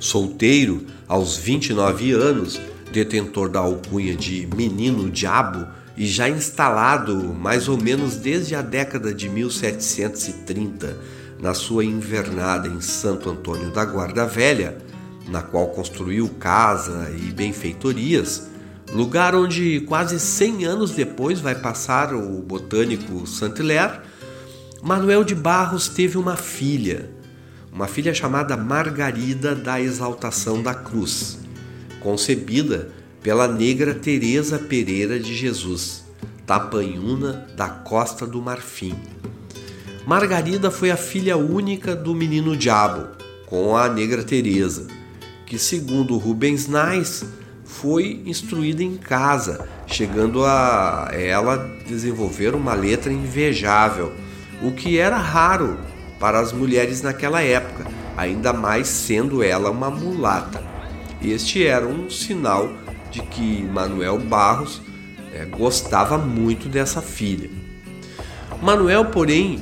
Solteiro, 0.00 0.84
aos 1.06 1.36
29 1.36 2.10
anos, 2.10 2.60
detentor 2.92 3.48
da 3.48 3.58
alcunha 3.58 4.14
de 4.14 4.46
Menino 4.54 5.10
Diabo 5.10 5.66
e 5.96 6.06
já 6.06 6.28
instalado 6.28 7.16
mais 7.34 7.66
ou 7.68 7.76
menos 7.76 8.16
desde 8.16 8.54
a 8.54 8.62
década 8.62 9.12
de 9.12 9.28
1730 9.28 10.96
na 11.40 11.54
sua 11.54 11.84
invernada 11.84 12.68
em 12.68 12.80
Santo 12.80 13.28
Antônio 13.28 13.72
da 13.72 13.84
Guarda 13.84 14.26
Velha, 14.26 14.78
na 15.28 15.42
qual 15.42 15.68
construiu 15.68 16.28
casa 16.38 17.10
e 17.10 17.32
benfeitorias, 17.32 18.48
lugar 18.92 19.34
onde 19.34 19.80
quase 19.80 20.20
100 20.20 20.64
anos 20.64 20.90
depois 20.92 21.40
vai 21.40 21.54
passar 21.54 22.14
o 22.14 22.40
botânico 22.42 23.26
Saint-Hilaire, 23.26 24.00
Manuel 24.82 25.24
de 25.24 25.34
Barros 25.34 25.88
teve 25.88 26.18
uma 26.18 26.36
filha, 26.36 27.10
uma 27.72 27.86
filha 27.86 28.12
chamada 28.12 28.56
Margarida 28.56 29.54
da 29.54 29.80
Exaltação 29.80 30.62
da 30.62 30.74
Cruz, 30.74 31.38
concebida 32.02 32.90
pela 33.22 33.46
negra 33.46 33.94
Teresa 33.94 34.58
Pereira 34.58 35.18
de 35.18 35.34
Jesus, 35.34 36.04
tapanhuna 36.44 37.46
da 37.56 37.68
Costa 37.68 38.26
do 38.26 38.42
Marfim. 38.42 38.94
Margarida 40.04 40.70
foi 40.70 40.90
a 40.90 40.96
filha 40.96 41.36
única 41.36 41.94
do 41.94 42.14
menino 42.14 42.56
Diabo, 42.56 43.06
com 43.46 43.76
a 43.76 43.88
negra 43.88 44.24
Teresa, 44.24 44.88
que 45.46 45.56
segundo 45.56 46.18
Rubens 46.18 46.66
Nais 46.66 47.24
foi 47.64 48.20
instruída 48.26 48.82
em 48.82 48.96
casa, 48.96 49.68
chegando 49.86 50.44
a 50.44 51.10
ela 51.12 51.70
desenvolver 51.86 52.54
uma 52.54 52.74
letra 52.74 53.12
invejável, 53.12 54.12
o 54.60 54.72
que 54.72 54.98
era 54.98 55.16
raro 55.16 55.78
para 56.18 56.40
as 56.40 56.52
mulheres 56.52 57.02
naquela 57.02 57.40
época, 57.40 57.86
ainda 58.16 58.52
mais 58.52 58.88
sendo 58.88 59.42
ela 59.42 59.70
uma 59.70 59.90
mulata. 59.90 60.71
Este 61.24 61.64
era 61.64 61.86
um 61.86 62.10
sinal 62.10 62.72
de 63.12 63.22
que 63.22 63.62
Manuel 63.62 64.18
Barros 64.18 64.82
é, 65.32 65.44
gostava 65.44 66.18
muito 66.18 66.68
dessa 66.68 67.00
filha. 67.00 67.48
Manuel, 68.60 69.04
porém, 69.04 69.60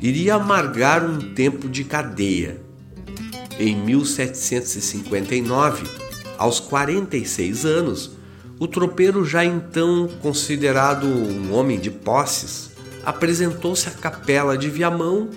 iria 0.00 0.36
amargar 0.36 1.04
um 1.04 1.18
tempo 1.34 1.68
de 1.68 1.82
cadeia. 1.82 2.60
Em 3.58 3.74
1759, 3.74 5.82
aos 6.38 6.60
46 6.60 7.66
anos, 7.66 8.12
o 8.60 8.68
tropeiro, 8.68 9.24
já 9.24 9.44
então 9.44 10.08
considerado 10.22 11.08
um 11.08 11.52
homem 11.52 11.80
de 11.80 11.90
posses, 11.90 12.70
apresentou-se 13.04 13.88
à 13.88 13.92
capela 13.92 14.56
de 14.56 14.70
Viamão 14.70 15.28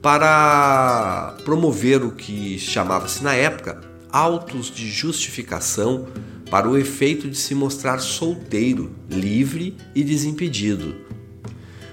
para 0.00 1.36
promover 1.44 2.02
o 2.02 2.10
que 2.10 2.58
chamava-se 2.58 3.22
na 3.22 3.34
época 3.34 3.91
autos 4.12 4.70
de 4.70 4.90
justificação 4.90 6.06
para 6.50 6.68
o 6.68 6.76
efeito 6.76 7.28
de 7.28 7.36
se 7.36 7.54
mostrar 7.54 7.98
solteiro, 7.98 8.92
livre 9.08 9.76
e 9.94 10.04
desimpedido. 10.04 10.94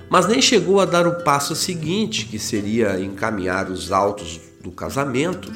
Mas 0.09 0.27
nem 0.27 0.41
chegou 0.41 0.79
a 0.81 0.85
dar 0.85 1.07
o 1.07 1.23
passo 1.23 1.55
seguinte, 1.55 2.25
que 2.25 2.37
seria 2.37 2.99
encaminhar 2.99 3.71
os 3.71 3.91
autos 3.91 4.39
do 4.61 4.71
casamento 4.71 5.51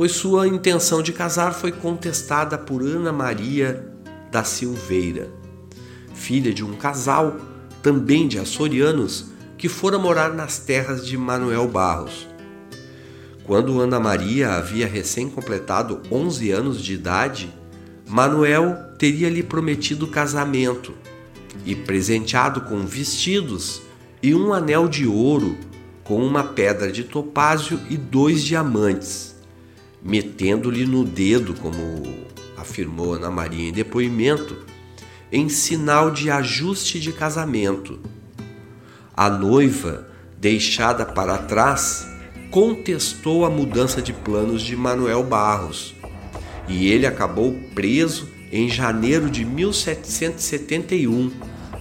pois 0.00 0.12
sua 0.12 0.48
intenção 0.48 1.02
de 1.02 1.12
casar 1.12 1.52
foi 1.52 1.70
contestada 1.70 2.56
por 2.56 2.80
Ana 2.80 3.12
Maria 3.12 3.86
da 4.30 4.42
Silveira, 4.42 5.30
filha 6.14 6.54
de 6.54 6.64
um 6.64 6.72
casal, 6.72 7.36
também 7.82 8.26
de 8.26 8.38
açorianos, 8.38 9.26
que 9.58 9.68
fora 9.68 9.98
morar 9.98 10.32
nas 10.32 10.58
terras 10.58 11.06
de 11.06 11.18
Manuel 11.18 11.68
Barros. 11.68 12.26
Quando 13.44 13.80
Ana 13.80 13.98
Maria 13.98 14.52
havia 14.52 14.86
recém-completado 14.86 16.02
11 16.10 16.50
anos 16.50 16.82
de 16.82 16.94
idade, 16.94 17.52
Manuel 18.06 18.76
teria 18.98 19.28
lhe 19.28 19.42
prometido 19.42 20.06
casamento 20.06 20.92
e 21.64 21.74
presenteado 21.74 22.62
com 22.62 22.84
vestidos 22.86 23.82
e 24.22 24.34
um 24.34 24.52
anel 24.52 24.88
de 24.88 25.06
ouro 25.06 25.56
com 26.04 26.24
uma 26.24 26.42
pedra 26.42 26.90
de 26.90 27.04
topázio 27.04 27.80
e 27.88 27.96
dois 27.96 28.42
diamantes, 28.42 29.36
metendo-lhe 30.02 30.84
no 30.84 31.04
dedo, 31.04 31.54
como 31.54 31.80
afirmou 32.56 33.14
Ana 33.14 33.30
Maria 33.30 33.68
em 33.68 33.72
depoimento, 33.72 34.56
em 35.30 35.48
sinal 35.48 36.10
de 36.10 36.30
ajuste 36.30 36.98
de 36.98 37.12
casamento. 37.12 38.00
A 39.14 39.30
noiva, 39.30 40.08
deixada 40.38 41.06
para 41.06 41.38
trás, 41.38 42.09
contestou 42.50 43.44
a 43.44 43.50
mudança 43.50 44.02
de 44.02 44.12
planos 44.12 44.62
de 44.62 44.76
Manuel 44.76 45.22
Barros 45.22 45.94
e 46.68 46.88
ele 46.90 47.06
acabou 47.06 47.58
preso 47.74 48.28
em 48.52 48.68
janeiro 48.68 49.30
de 49.30 49.44
1771, 49.44 51.30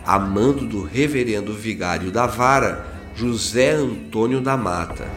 a 0.06 0.20
mando 0.20 0.66
do 0.66 0.84
reverendo 0.84 1.54
vigário 1.54 2.12
da 2.12 2.28
vara, 2.28 2.86
José 3.16 3.72
Antônio 3.72 4.40
da 4.40 4.56
Mata. 4.56 5.08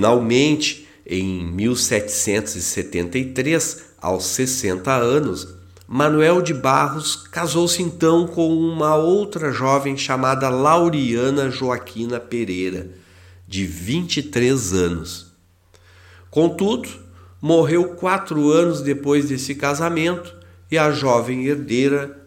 Finalmente, 0.00 0.88
em 1.06 1.44
1773, 1.44 3.84
aos 4.00 4.24
60 4.24 4.90
anos, 4.90 5.46
Manuel 5.86 6.40
de 6.40 6.54
Barros 6.54 7.16
casou-se 7.16 7.82
então 7.82 8.26
com 8.26 8.48
uma 8.48 8.96
outra 8.96 9.52
jovem 9.52 9.98
chamada 9.98 10.48
Lauriana 10.48 11.50
Joaquina 11.50 12.18
Pereira, 12.18 12.88
de 13.46 13.66
23 13.66 14.72
anos. 14.72 15.26
Contudo, 16.30 16.88
morreu 17.38 17.90
quatro 17.90 18.50
anos 18.50 18.80
depois 18.80 19.28
desse 19.28 19.54
casamento 19.54 20.34
e 20.70 20.78
a 20.78 20.90
jovem 20.90 21.44
herdeira 21.44 22.18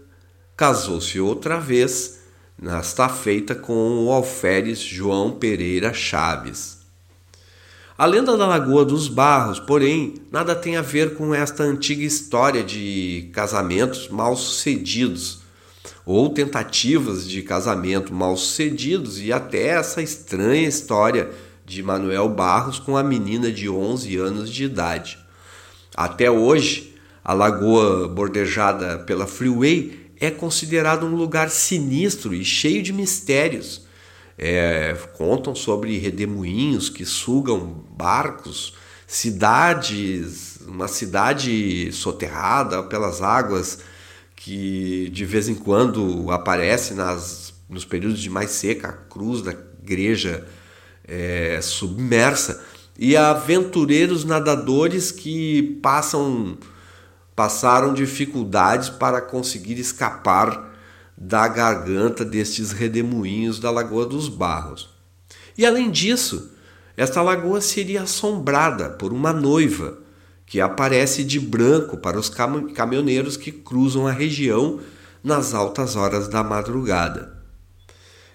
casou-se 0.56 1.20
outra 1.20 1.60
vez, 1.60 2.20
nesta 2.56 3.10
feita 3.10 3.56
com 3.56 4.06
o 4.06 4.12
alferes 4.12 4.78
João 4.78 5.32
Pereira 5.32 5.92
Chaves. 5.92 6.83
A 8.04 8.06
lenda 8.06 8.36
da 8.36 8.46
Lagoa 8.46 8.84
dos 8.84 9.08
Barros, 9.08 9.62
porém, 9.62 10.16
nada 10.30 10.54
tem 10.54 10.76
a 10.76 10.82
ver 10.82 11.16
com 11.16 11.34
esta 11.34 11.64
antiga 11.64 12.04
história 12.04 12.62
de 12.62 13.30
casamentos 13.32 14.10
mal 14.10 14.36
sucedidos 14.36 15.40
ou 16.06 16.30
tentativas 16.30 17.26
de 17.26 17.42
casamento 17.42 18.14
mal 18.14 18.36
sucedidos 18.36 19.22
e 19.22 19.32
até 19.32 19.68
essa 19.68 20.02
estranha 20.02 20.68
história 20.68 21.32
de 21.66 21.82
Manuel 21.82 22.28
Barros 22.28 22.78
com 22.78 22.98
a 22.98 23.04
menina 23.04 23.50
de 23.50 23.70
11 23.70 24.18
anos 24.18 24.52
de 24.52 24.66
idade. 24.66 25.18
Até 25.96 26.30
hoje, 26.30 26.98
a 27.24 27.34
lagoa 27.34 28.10
bordejada 28.10 29.00
pela 29.00 29.26
Freeway 29.26 30.12
é 30.20 30.30
considerada 30.30 31.06
um 31.06 31.16
lugar 31.16 31.50
sinistro 31.50 32.34
e 32.34 32.44
cheio 32.44 32.84
de 32.84 32.92
mistérios 32.92 33.83
é, 34.38 34.96
contam 35.14 35.56
sobre 35.56 35.98
redemoinhos 35.98 36.90
que 36.90 37.06
sugam 37.06 37.86
barcos, 37.92 38.74
cidades, 39.06 40.60
uma 40.68 40.88
cidade 40.88 41.92
soterrada 41.92 42.84
pelas 42.84 43.22
águas 43.22 43.80
que 44.36 45.10
de 45.14 45.24
vez 45.24 45.48
em 45.48 45.56
quando 45.56 46.30
aparece 46.32 46.94
nas, 46.94 47.54
nos 47.70 47.86
períodos 47.86 48.20
de 48.20 48.30
mais 48.30 48.52
seca, 48.52 48.90
a 48.90 48.94
cruz 48.94 49.42
da 49.42 49.52
igreja 49.52 50.46
é, 51.08 51.60
submersa, 51.62 52.62
e 52.98 53.16
aventureiros 53.16 54.24
nadadores 54.24 55.12
que 55.12 55.80
passam 55.82 56.58
passaram 57.36 57.94
dificuldades 57.94 58.90
para 58.90 59.20
conseguir 59.20 59.80
escapar 59.80 60.73
da 61.26 61.48
garganta 61.48 62.26
destes 62.26 62.74
redemoinhos 62.74 63.58
da 63.58 63.72
Lagoa 63.72 64.06
dos 64.06 64.28
Barros. 64.28 64.90
E 65.58 65.66
além 65.66 65.90
disso, 65.90 66.52
esta 66.98 67.22
lagoa 67.22 67.62
seria 67.62 68.04
assombrada 68.04 68.90
por 68.90 69.14
uma 69.14 69.32
noiva 69.32 70.00
que 70.46 70.60
aparece 70.60 71.24
de 71.24 71.40
branco 71.40 71.96
para 71.96 72.20
os 72.20 72.30
caminhoneiros 72.30 73.38
que 73.38 73.54
cruzam 73.54 74.06
a 74.06 74.12
região 74.12 74.82
nas 75.24 75.54
altas 75.54 75.96
horas 75.96 76.28
da 76.28 76.44
madrugada. 76.44 77.42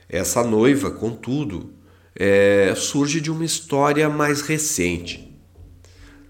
Essa 0.08 0.42
noiva, 0.42 0.90
contudo, 0.90 1.74
é, 2.16 2.72
surge 2.74 3.20
de 3.20 3.30
uma 3.30 3.44
história 3.44 4.08
mais 4.08 4.40
recente. 4.40 5.38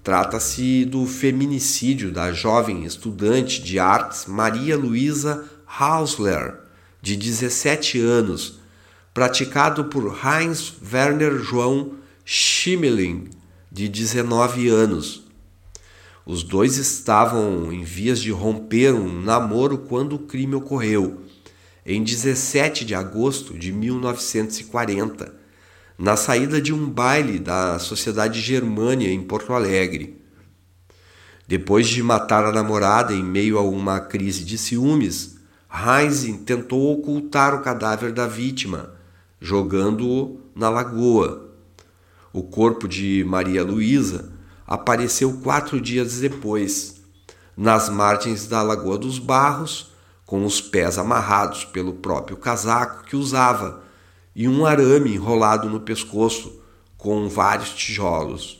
Trata-se 0.03 0.85
do 0.85 1.07
feminicídio 1.07 2.11
da 2.11 2.33
jovem 2.33 2.85
estudante 2.85 3.63
de 3.63 3.79
artes 3.79 4.27
Maria 4.27 4.77
Luísa 4.77 5.58
Hausler, 5.69 6.59
de 7.03 7.15
17 7.15 8.01
anos, 8.01 8.59
praticado 9.13 9.85
por 9.85 10.19
Heinz 10.25 10.75
Werner 10.93 11.39
João 11.39 11.93
Schimmeling, 12.25 13.29
de 13.71 13.89
19 13.89 14.69
anos. 14.69 15.25
Os 16.25 16.43
dois 16.43 16.77
estavam 16.77 17.73
em 17.73 17.83
vias 17.85 18.21
de 18.21 18.31
romper 18.31 18.95
um 18.95 19.21
namoro 19.21 19.79
quando 19.79 20.15
o 20.15 20.19
crime 20.21 20.55
ocorreu, 20.55 21.23
em 21.85 22.03
17 22.03 22.85
de 22.85 22.95
agosto 22.95 23.57
de 23.57 23.73
1940, 23.73 25.35
na 25.99 26.17
saída 26.17 26.61
de 26.61 26.73
um 26.73 26.89
baile 26.89 27.39
da 27.39 27.79
Sociedade 27.79 28.41
Germânia 28.41 29.11
em 29.11 29.23
Porto 29.23 29.53
Alegre. 29.53 30.21
Depois 31.47 31.89
de 31.89 32.03
matar 32.03 32.45
a 32.45 32.53
namorada 32.53 33.15
em 33.15 33.25
meio 33.25 33.59
a 33.59 33.63
uma 33.63 33.99
crise 34.01 34.45
de 34.45 34.59
ciúmes, 34.59 35.38
Heinz 35.71 36.23
tentou 36.45 36.93
ocultar 36.93 37.55
o 37.55 37.61
cadáver 37.61 38.13
da 38.13 38.27
vítima, 38.27 38.95
jogando-o 39.41 40.41
na 40.55 40.71
lagoa. 40.71 41.51
O 42.33 42.43
corpo 42.43 42.89
de 42.89 43.25
Maria 43.27 43.63
Luísa 43.63 44.33
apareceu 44.67 45.41
quatro 45.43 45.81
dias 45.81 46.21
depois, 46.21 47.01
nas 47.57 47.89
margens 47.89 48.47
da 48.47 48.63
Lagoa 48.63 48.97
dos 48.97 49.19
Barros, 49.19 49.93
com 50.25 50.45
os 50.45 50.61
pés 50.61 50.99
amarrados 50.99 51.65
pelo 51.65 51.95
próprio 51.95 52.37
casaco 52.37 53.05
que 53.05 53.17
usava 53.17 53.83
e 54.37 54.47
um 54.47 54.65
arame 54.65 55.15
enrolado 55.15 55.69
no 55.69 55.81
pescoço 55.81 56.61
com 56.97 57.29
vários 57.29 57.71
tijolos. 57.71 58.58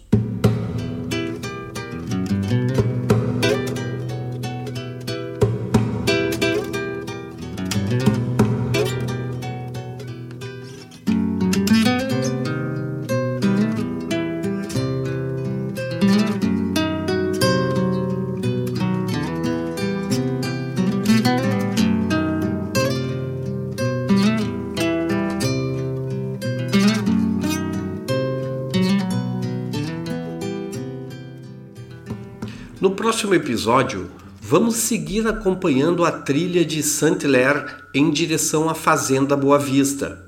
No 32.81 32.93
próximo 32.93 33.35
episódio, 33.35 34.09
vamos 34.41 34.77
seguir 34.77 35.27
acompanhando 35.27 36.05
a 36.05 36.13
trilha 36.13 36.65
de 36.65 36.81
Saint-Hilaire 36.81 37.65
em 37.93 38.09
direção 38.09 38.71
à 38.71 38.75
Fazenda 38.75 39.37
Boa 39.37 39.59
Vista. 39.59 40.25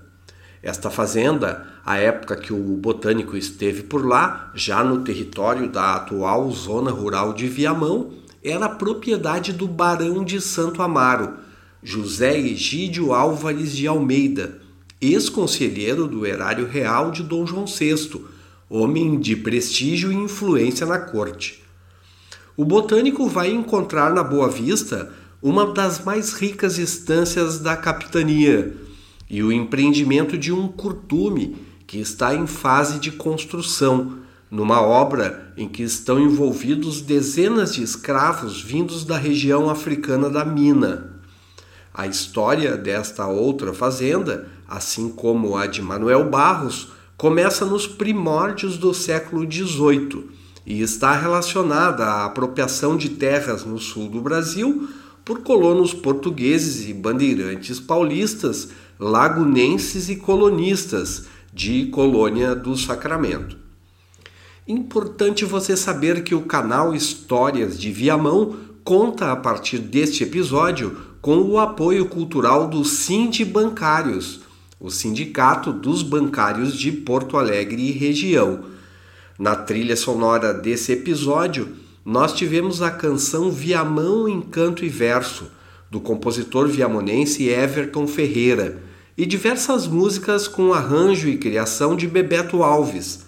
Esta 0.61 0.91
fazenda, 0.91 1.65
a 1.87 1.99
época 1.99 2.35
que 2.35 2.53
o 2.53 2.59
botânico 2.77 3.37
esteve 3.37 3.85
por 3.85 4.05
lá, 4.05 4.51
já 4.53 4.83
no 4.83 5.03
território 5.03 5.69
da 5.69 5.95
atual 5.95 6.51
zona 6.51 6.91
rural 6.91 7.35
de 7.35 7.47
Viamão, 7.47 8.15
era 8.43 8.69
propriedade 8.69 9.53
do 9.53 9.69
barão 9.69 10.25
de 10.25 10.41
Santo 10.41 10.83
Amaro, 10.83 11.35
José 11.81 12.37
Egídio 12.37 13.15
Álvares 13.15 13.77
de 13.77 13.87
Almeida, 13.87 14.59
ex-conselheiro 15.01 16.09
do 16.09 16.27
erário 16.27 16.67
real 16.67 17.13
de 17.13 17.23
Dom 17.23 17.47
João 17.47 17.67
VI, 17.67 18.21
homem 18.69 19.21
de 19.21 19.37
prestígio 19.37 20.11
e 20.11 20.17
influência 20.17 20.85
na 20.85 20.99
corte. 20.99 21.70
O 22.61 22.65
botânico 22.67 23.27
vai 23.27 23.51
encontrar 23.51 24.13
na 24.13 24.23
Boa 24.23 24.47
Vista 24.47 25.11
uma 25.41 25.73
das 25.73 26.05
mais 26.05 26.35
ricas 26.35 26.77
estâncias 26.77 27.59
da 27.59 27.75
capitania 27.75 28.77
e 29.31 29.43
o 29.43 29.51
empreendimento 29.51 30.37
de 30.37 30.53
um 30.53 30.69
curtume 30.69 31.57
que 31.87 31.99
está 31.99 32.35
em 32.35 32.47
fase 32.47 32.99
de 32.99 33.13
construção, 33.13 34.19
numa 34.51 34.79
obra 34.83 35.55
em 35.57 35.67
que 35.67 35.83
estão 35.83 36.21
envolvidos 36.21 37.01
dezenas 37.01 37.73
de 37.73 37.83
escravos 37.83 38.61
vindos 38.61 39.07
da 39.07 39.17
região 39.17 39.71
africana 39.71 40.29
da 40.29 40.45
Mina. 40.45 41.19
A 41.95 42.07
história 42.07 42.77
desta 42.77 43.27
outra 43.27 43.73
fazenda, 43.73 44.51
assim 44.69 45.09
como 45.09 45.57
a 45.57 45.67
de 45.67 45.81
Manuel 45.81 46.29
Barros, 46.29 46.89
começa 47.17 47.65
nos 47.65 47.87
primórdios 47.87 48.77
do 48.77 48.93
século 48.93 49.51
XVIII 49.51 50.40
e 50.65 50.83
está 50.83 51.15
relacionada 51.15 52.05
à 52.05 52.25
apropriação 52.27 52.97
de 52.97 53.11
terras 53.11 53.65
no 53.65 53.79
sul 53.79 54.09
do 54.09 54.21
Brasil 54.21 54.89
por 55.25 55.41
colonos 55.41 55.95
portugueses 55.95 56.89
e 56.89 56.93
bandeirantes 56.93 57.79
paulistas, 57.79 58.71
lagunenses 58.99 60.09
e 60.09 60.17
colonistas 60.17 61.27
de 61.53 61.87
Colônia 61.87 62.55
do 62.55 62.77
Sacramento. 62.77 63.57
Importante 64.67 65.45
você 65.45 65.77
saber 65.77 66.23
que 66.23 66.35
o 66.35 66.43
canal 66.43 66.95
Histórias 66.95 67.79
de 67.79 67.91
Viamão 67.91 68.57
conta 68.85 69.33
a 69.33 69.37
partir 69.37 69.79
deste 69.79 70.23
episódio 70.23 70.97
com 71.21 71.39
o 71.43 71.59
apoio 71.59 72.07
cultural 72.07 72.69
do 72.69 72.85
Sind 72.85 73.45
Bancários, 73.45 74.41
o 74.79 74.91
Sindicato 74.91 75.73
dos 75.73 76.03
Bancários 76.03 76.79
de 76.79 76.91
Porto 76.91 77.37
Alegre 77.37 77.83
e 77.83 77.93
região. 77.93 78.65
Na 79.41 79.57
trilha 79.57 79.97
sonora 79.97 80.53
desse 80.53 80.93
episódio, 80.93 81.75
nós 82.05 82.35
tivemos 82.35 82.83
a 82.83 82.91
canção 82.91 83.51
Viamão 83.51 84.29
em 84.29 84.43
Canto 84.43 84.85
e 84.85 84.89
Verso, 84.91 85.51
do 85.91 85.99
compositor 85.99 86.69
viamonense 86.69 87.49
Everton 87.49 88.07
Ferreira, 88.07 88.83
e 89.17 89.25
diversas 89.25 89.87
músicas 89.87 90.47
com 90.47 90.75
arranjo 90.75 91.27
e 91.27 91.39
criação 91.39 91.97
de 91.97 92.07
Bebeto 92.07 92.63
Alves, 92.63 93.25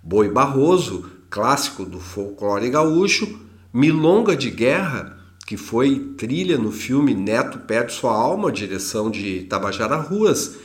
Boi 0.00 0.28
Barroso, 0.28 1.10
clássico 1.28 1.84
do 1.84 1.98
folclore 1.98 2.70
gaúcho, 2.70 3.40
Milonga 3.74 4.36
de 4.36 4.52
Guerra, 4.52 5.18
que 5.48 5.56
foi 5.56 5.98
trilha 6.16 6.56
no 6.56 6.70
filme 6.70 7.12
Neto 7.12 7.58
Perde 7.58 7.92
Sua 7.92 8.12
Alma, 8.14 8.52
direção 8.52 9.10
de 9.10 9.40
Tabajara 9.40 9.96
Ruas, 9.96 10.58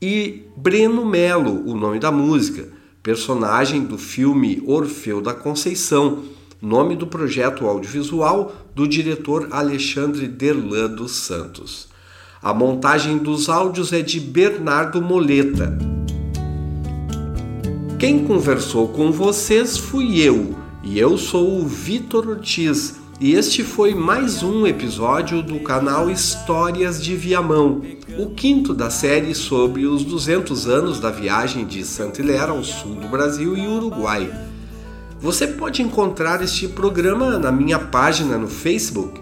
e 0.00 0.44
Breno 0.56 1.04
Melo, 1.04 1.62
o 1.70 1.76
nome 1.76 1.98
da 1.98 2.10
música, 2.10 2.74
personagem 3.06 3.84
do 3.84 3.96
filme 3.96 4.60
Orfeu 4.66 5.20
da 5.20 5.32
Conceição, 5.32 6.24
nome 6.60 6.96
do 6.96 7.06
projeto 7.06 7.64
audiovisual 7.68 8.52
do 8.74 8.88
diretor 8.88 9.46
Alexandre 9.52 10.26
Derlan 10.26 10.88
dos 10.88 11.12
Santos. 11.12 11.86
A 12.42 12.52
montagem 12.52 13.16
dos 13.16 13.48
áudios 13.48 13.92
é 13.92 14.02
de 14.02 14.18
Bernardo 14.18 15.00
Moleta. 15.00 15.78
Quem 17.96 18.26
conversou 18.26 18.88
com 18.88 19.12
vocês 19.12 19.78
fui 19.78 20.20
eu, 20.20 20.56
e 20.82 20.98
eu 20.98 21.16
sou 21.16 21.60
o 21.60 21.64
Vitor 21.64 22.28
Ortiz, 22.28 22.96
e 23.18 23.32
este 23.32 23.64
foi 23.64 23.94
mais 23.94 24.42
um 24.42 24.66
episódio 24.66 25.42
do 25.42 25.58
canal 25.60 26.10
Histórias 26.10 27.02
de 27.02 27.16
Viamão, 27.16 27.80
o 28.18 28.30
quinto 28.34 28.74
da 28.74 28.90
série 28.90 29.34
sobre 29.34 29.86
os 29.86 30.04
200 30.04 30.66
anos 30.68 31.00
da 31.00 31.10
viagem 31.10 31.64
de 31.64 31.82
Santa 31.82 32.20
Ilera 32.20 32.52
ao 32.52 32.62
sul 32.62 32.94
do 32.96 33.08
Brasil 33.08 33.56
e 33.56 33.66
Uruguai. 33.66 34.30
Você 35.18 35.46
pode 35.46 35.80
encontrar 35.80 36.42
este 36.42 36.68
programa 36.68 37.38
na 37.38 37.50
minha 37.50 37.78
página 37.78 38.36
no 38.36 38.48
Facebook, 38.48 39.18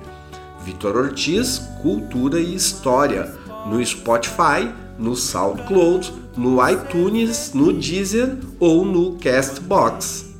Vitor 0.64 0.96
Ortiz 0.96 1.62
Cultura 1.80 2.40
e 2.40 2.52
História, 2.52 3.33
no 3.66 3.85
Spotify, 3.85 4.72
no 4.98 5.14
SoundCloud, 5.14 6.12
no 6.37 6.59
iTunes, 6.68 7.52
no 7.54 7.72
Deezer 7.72 8.38
ou 8.59 8.85
no 8.85 9.16
Castbox. 9.18 10.33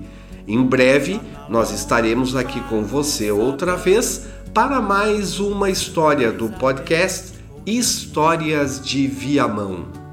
Em 0.47 0.63
breve 0.63 1.19
nós 1.49 1.71
estaremos 1.71 2.35
aqui 2.35 2.61
com 2.61 2.83
você 2.83 3.31
outra 3.31 3.75
vez 3.75 4.27
para 4.53 4.81
mais 4.81 5.39
uma 5.39 5.69
história 5.69 6.31
do 6.31 6.49
podcast 6.49 7.33
Histórias 7.65 8.79
de 8.79 9.07
Viamão. 9.07 10.06